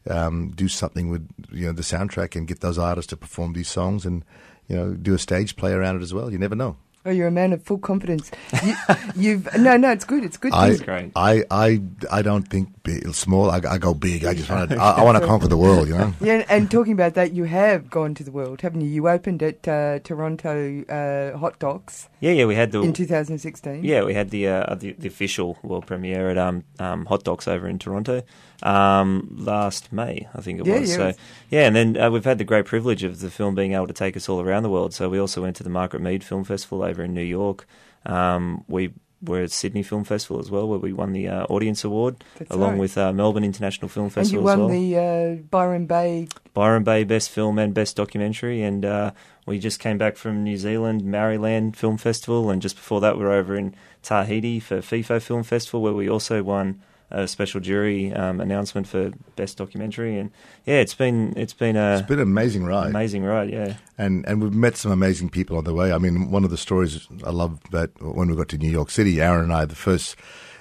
um, 0.10 0.52
do 0.52 0.68
something 0.68 1.10
with 1.10 1.28
you 1.52 1.66
know 1.68 1.74
the 1.74 1.82
soundtrack 1.84 2.36
and 2.36 2.48
get 2.48 2.62
those 2.62 2.78
artists 2.78 3.10
to 3.10 3.18
perform 3.18 3.54
these 3.54 3.70
songs 3.70 4.06
and 4.06 4.24
you 4.68 4.76
know 4.76 4.94
do 4.94 5.14
a 5.14 5.20
stage 5.20 5.56
play 5.56 5.72
around 5.74 5.98
it 5.98 6.02
as 6.02 6.14
well. 6.14 6.32
You 6.32 6.38
never 6.38 6.56
know. 6.56 6.78
Oh, 7.06 7.12
you're 7.12 7.28
a 7.28 7.32
man 7.32 7.54
of 7.54 7.64
full 7.64 7.78
confidence. 7.78 8.30
You, 8.64 8.76
you've 9.16 9.58
no, 9.58 9.78
no, 9.78 9.92
it's 9.92 10.04
good. 10.04 10.26
It's 10.26 10.36
good. 10.36 10.52
I, 10.54 10.76
great. 10.76 11.12
I, 11.16 11.44
I, 11.50 11.82
I 12.12 12.22
don't 12.22 12.44
think 12.44 12.84
big, 12.84 13.14
small. 13.16 13.50
I, 13.50 13.62
I 13.70 13.78
go 13.78 13.94
big. 13.94 14.26
I 14.26 14.34
just 14.34 14.50
want 14.50 14.70
to. 14.72 14.78
I, 14.82 14.92
I 14.92 15.04
want 15.04 15.18
to 15.18 15.26
conquer 15.26 15.48
the 15.48 15.58
world. 15.58 15.88
You 15.88 15.98
know. 15.98 16.14
Yeah, 16.20 16.46
and 16.50 16.70
talking 16.70 16.92
about 16.92 17.14
that, 17.14 17.32
you 17.32 17.46
have 17.46 17.90
gone 17.90 18.16
to 18.16 18.24
the 18.24 18.32
world, 18.32 18.62
haven't 18.62 18.82
you? 18.82 18.90
You 18.90 19.08
opened 19.08 19.42
at 19.42 19.66
uh, 19.66 20.00
Toronto 20.00 20.84
uh, 20.90 21.38
Hot 21.38 21.58
Docs 21.60 22.10
Yeah, 22.20 22.32
yeah, 22.32 22.46
we 22.46 22.56
had 22.56 22.74
the 22.74 22.82
in 22.82 22.92
2016. 22.92 23.84
Yeah, 23.84 24.04
we 24.04 24.14
had 24.14 24.30
the 24.30 24.48
uh, 24.48 24.76
the, 24.76 24.92
the 24.92 25.08
official 25.08 25.58
world 25.64 25.88
premiere 25.88 26.30
at 26.30 26.38
um, 26.38 26.66
um, 26.80 27.06
Hot 27.06 27.24
Docs 27.24 27.48
over 27.48 27.68
in 27.68 27.80
Toronto 27.80 28.24
um, 28.64 29.36
last 29.40 29.92
May, 29.94 30.28
I 30.34 30.42
think 30.42 30.60
it 30.60 30.66
Yeah, 30.66 30.80
was. 30.80 30.90
yeah, 30.90 30.96
so 30.96 31.14
yeah, 31.50 31.68
and 31.68 31.76
then 31.76 31.98
uh, 31.98 32.10
we've 32.12 32.26
had 32.26 32.38
the 32.38 32.44
great 32.44 32.66
privilege 32.66 33.04
of 33.04 33.20
the 33.20 33.30
film 33.30 33.56
being 33.56 33.74
able 33.74 33.88
to 33.88 33.94
take 33.94 34.16
us 34.18 34.28
all 34.30 34.42
around 34.42 34.64
the 34.64 34.70
world. 34.70 34.94
So 34.94 35.10
we 35.10 35.20
also 35.20 35.42
went 35.42 35.56
to 35.58 35.64
the 35.64 35.70
Margaret 35.70 36.02
Mead 36.02 36.24
Film 36.24 36.44
Festival 36.44 36.84
over 36.84 37.04
in 37.04 37.14
New 37.14 37.22
York. 37.24 37.68
Um, 38.06 38.64
we 38.68 38.94
were 39.22 39.42
at 39.42 39.52
Sydney 39.52 39.84
Film 39.84 40.06
Festival 40.06 40.40
as 40.40 40.50
well, 40.50 40.68
where 40.68 40.80
we 40.80 40.94
won 40.94 41.12
the 41.12 41.28
uh, 41.28 41.44
audience 41.50 41.84
award, 41.84 42.24
That's 42.38 42.52
along 42.52 42.72
right. 42.72 42.80
with 42.80 42.98
uh, 42.98 43.12
Melbourne 43.12 43.44
International 43.44 43.90
Film 43.90 44.10
Festival. 44.10 44.48
and 44.50 44.58
you 44.60 44.64
won 44.64 44.72
well. 44.72 44.80
the 44.80 44.98
uh, 45.42 45.44
Byron 45.50 45.88
Bay. 45.88 46.28
Byron 46.54 46.84
Bay 46.84 47.04
Best 47.04 47.30
Film 47.30 47.60
and 47.60 47.74
Best 47.74 47.98
Documentary, 47.98 48.62
and 48.64 48.86
uh, 48.86 49.12
we 49.46 49.60
just 49.60 49.80
came 49.80 49.98
back 49.98 50.16
from 50.16 50.44
New 50.44 50.58
Zealand 50.58 51.04
Maryland 51.04 51.76
Film 51.76 51.98
Festival, 51.98 52.50
and 52.50 52.62
just 52.62 52.76
before 52.78 53.02
that 53.02 53.18
we 53.18 53.24
were 53.24 53.34
over 53.34 53.56
in 53.56 53.76
Tahiti 54.04 54.60
for 54.62 54.78
FIFO 54.78 55.22
Film 55.22 55.44
Festival, 55.44 55.82
where 55.82 55.94
we 55.94 56.10
also 56.10 56.42
won 56.42 56.82
a 57.12 57.28
special 57.28 57.60
jury 57.60 58.14
um, 58.14 58.40
announcement 58.40 58.88
for 58.88 59.12
Best 59.36 59.58
Documentary, 59.58 60.18
and 60.18 60.32
yeah, 60.66 60.76
it's 60.76 60.94
been 60.94 61.34
it's 61.36 61.54
been 61.54 61.76
a 61.76 61.98
It's 61.98 62.08
been 62.08 62.20
an 62.20 62.24
amazing 62.24 62.66
ride, 62.66 62.90
amazing 62.90 63.24
ride, 63.24 63.50
yeah. 63.50 63.76
and 63.98 64.26
and 64.28 64.42
we've 64.42 64.54
met 64.54 64.78
some 64.78 64.92
amazing 64.92 65.30
people 65.30 65.58
on 65.58 65.64
the 65.64 65.74
way. 65.74 65.92
I 65.92 65.98
mean, 65.98 66.32
one 66.32 66.44
of 66.44 66.50
the 66.52 66.58
stories 66.58 67.08
I 67.24 67.32
love 67.32 67.60
that 67.72 67.92
when 68.02 68.30
we 68.30 68.36
got 68.36 68.50
to 68.50 68.58
New 68.58 68.70
York 68.70 68.90
City, 68.92 69.22
Aaron 69.22 69.46
and 69.46 69.54
I, 69.54 69.66
the 69.66 69.76
first. 69.76 70.16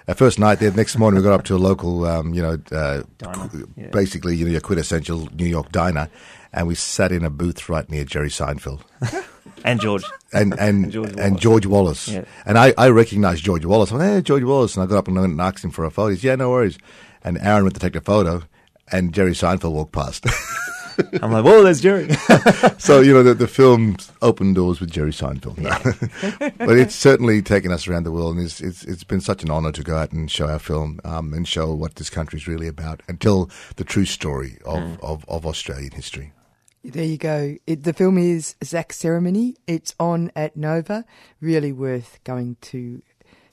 Our 0.08 0.14
first 0.14 0.38
night 0.38 0.58
there, 0.58 0.70
the 0.70 0.76
next 0.76 0.96
morning 0.96 1.20
we 1.20 1.24
got 1.24 1.34
up 1.34 1.44
to 1.44 1.54
a 1.54 1.58
local, 1.58 2.06
um, 2.06 2.32
you 2.32 2.40
know, 2.40 2.58
uh, 2.72 3.02
qu- 3.22 3.68
yeah. 3.76 3.88
basically, 3.88 4.34
you 4.36 4.46
know, 4.46 4.50
your 4.52 4.62
quintessential 4.62 5.28
New 5.34 5.44
York 5.44 5.70
diner, 5.70 6.08
and 6.50 6.66
we 6.66 6.74
sat 6.74 7.12
in 7.12 7.24
a 7.24 7.30
booth 7.30 7.68
right 7.68 7.88
near 7.90 8.04
Jerry 8.04 8.30
Seinfeld. 8.30 8.80
And 9.64 9.80
George, 9.80 10.04
and 10.32 10.56
and 10.58 10.92
George 10.92 11.14
and 11.18 11.36
George 11.38 11.66
Wallace. 11.66 12.06
Yeah. 12.06 12.24
And 12.46 12.56
I, 12.56 12.72
I 12.78 12.90
recognized 12.90 13.44
George 13.44 13.64
Wallace. 13.64 13.90
I 13.90 13.96
went, 13.96 14.12
hey, 14.12 14.22
George 14.22 14.44
Wallace. 14.44 14.76
And 14.76 14.84
I 14.84 14.86
got 14.86 14.98
up 14.98 15.08
and 15.08 15.16
went 15.16 15.32
and 15.32 15.40
asked 15.40 15.64
him 15.64 15.72
for 15.72 15.84
a 15.84 15.90
photo. 15.90 16.10
He 16.10 16.16
said, 16.16 16.24
yeah, 16.24 16.34
no 16.36 16.50
worries. 16.50 16.78
And 17.24 17.38
Aaron 17.38 17.64
went 17.64 17.74
to 17.74 17.80
take 17.80 17.94
the 17.94 18.00
photo, 18.00 18.42
and 18.92 19.12
Jerry 19.12 19.32
Seinfeld 19.32 19.72
walked 19.72 19.92
past. 19.92 20.26
I'm 21.22 21.32
like, 21.32 21.44
whoa, 21.44 21.62
there's 21.62 21.80
Jerry. 21.80 22.12
so, 22.78 23.00
you 23.00 23.12
know, 23.12 23.22
the, 23.22 23.34
the 23.34 23.48
film 23.48 23.96
opened 24.22 24.56
doors 24.56 24.80
with 24.80 24.90
Jerry 24.90 25.12
Seinfeld. 25.12 25.56
but 26.58 26.78
it's 26.78 26.94
certainly 26.94 27.42
taken 27.42 27.72
us 27.72 27.86
around 27.86 28.04
the 28.04 28.12
world, 28.12 28.36
and 28.36 28.44
it's, 28.44 28.60
it's, 28.60 28.84
it's 28.84 29.04
been 29.04 29.20
such 29.20 29.42
an 29.42 29.50
honor 29.50 29.72
to 29.72 29.82
go 29.82 29.96
out 29.96 30.12
and 30.12 30.30
show 30.30 30.46
our 30.46 30.58
film 30.58 31.00
um, 31.04 31.32
and 31.32 31.46
show 31.46 31.72
what 31.72 31.96
this 31.96 32.10
country 32.10 32.38
is 32.38 32.48
really 32.48 32.68
about 32.68 33.02
and 33.08 33.20
tell 33.20 33.50
the 33.76 33.84
true 33.84 34.04
story 34.04 34.58
of, 34.64 35.02
of, 35.02 35.24
of 35.28 35.46
Australian 35.46 35.92
history. 35.92 36.32
There 36.84 37.04
you 37.04 37.18
go. 37.18 37.56
It, 37.66 37.82
the 37.82 37.92
film 37.92 38.18
is 38.18 38.54
Zach 38.62 38.92
Ceremony. 38.92 39.56
It's 39.66 39.94
on 39.98 40.30
at 40.36 40.56
Nova. 40.56 41.04
Really 41.40 41.72
worth 41.72 42.18
going 42.24 42.56
to 42.62 43.02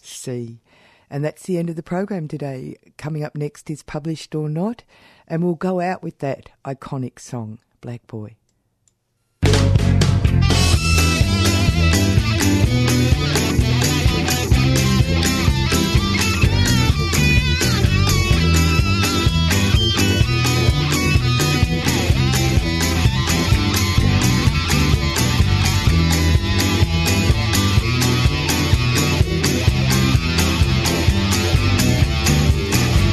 see. 0.01 0.62
And 1.10 1.23
that's 1.23 1.43
the 1.43 1.58
end 1.58 1.69
of 1.69 1.75
the 1.75 1.84
program 1.84 2.27
today. 2.27 2.77
Coming 2.97 3.23
up 3.23 3.36
next 3.36 3.69
is 3.69 3.84
Published 3.84 4.36
or 4.36 4.49
Not, 4.49 4.84
and 5.27 5.43
we'll 5.43 5.55
go 5.55 5.79
out 5.79 6.03
with 6.03 6.19
that 6.19 6.49
iconic 6.63 7.19
song, 7.19 7.59
Black 7.81 8.05
Boy. 8.07 8.35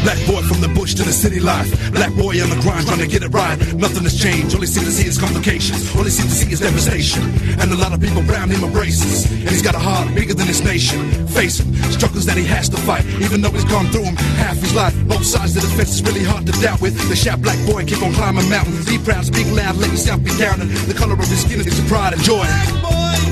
Black 0.02 0.18
boy 0.26 0.42
from 0.42 0.60
the 0.60 0.68
bush 0.74 0.94
to 0.94 1.02
the 1.02 1.12
city 1.12 1.38
life. 1.38 1.70
Black 1.92 2.12
boy 2.14 2.34
on 2.42 2.50
the 2.50 2.58
grind 2.60 2.86
trying 2.86 2.98
to 2.98 3.06
get 3.06 3.22
it 3.22 3.30
right. 3.30 3.56
Nothing 3.74 4.02
has 4.02 4.18
changed. 4.18 4.54
All 4.54 4.60
he 4.60 4.66
seems 4.66 4.86
to 4.86 4.92
see 4.92 5.06
is 5.06 5.16
complications. 5.16 5.94
All 5.94 6.02
he 6.02 6.10
seems 6.10 6.30
to 6.30 6.38
see 6.44 6.52
is 6.52 6.60
devastation. 6.60 7.22
And 7.62 7.70
a 7.70 7.76
lot 7.76 7.92
of 7.94 8.00
people 8.00 8.18
around 8.26 8.50
him 8.50 8.66
racist. 8.74 9.30
And 9.30 9.50
he's 9.50 9.62
got 9.62 9.74
a 9.74 9.78
heart 9.78 10.12
bigger 10.14 10.34
than 10.34 10.48
his 10.48 10.62
nation. 10.64 11.26
Facing 11.28 11.72
struggles 11.94 12.26
that 12.26 12.36
he 12.36 12.44
has 12.44 12.68
to 12.70 12.76
fight. 12.78 13.06
Even 13.22 13.40
though 13.42 13.54
he's 13.54 13.64
gone 13.64 13.86
through 13.94 14.10
them 14.10 14.16
half 14.42 14.58
his 14.58 14.74
life. 14.74 14.94
Both 15.06 15.24
sides 15.24 15.56
of 15.56 15.62
the 15.62 15.68
fence 15.68 15.94
is 15.94 16.02
really 16.02 16.24
hard 16.24 16.46
to 16.46 16.52
doubt 16.60 16.80
with. 16.80 16.98
The 17.08 17.16
shout 17.16 17.40
black 17.40 17.58
boy 17.64 17.84
keep 17.84 18.02
on 18.02 18.12
climbing 18.12 18.48
mountains. 18.50 18.86
Be 18.86 18.98
proud, 18.98 19.24
speak 19.24 19.46
loud, 19.54 19.76
let 19.76 19.90
yourself 19.90 20.22
be 20.22 20.30
counted. 20.34 20.66
The 20.90 20.94
color 20.94 21.14
of 21.14 21.28
his 21.30 21.42
skin 21.46 21.60
is 21.60 21.78
your 21.78 21.86
pride 21.86 22.12
and 22.12 22.22
joy. 22.22 22.42
The 22.42 23.31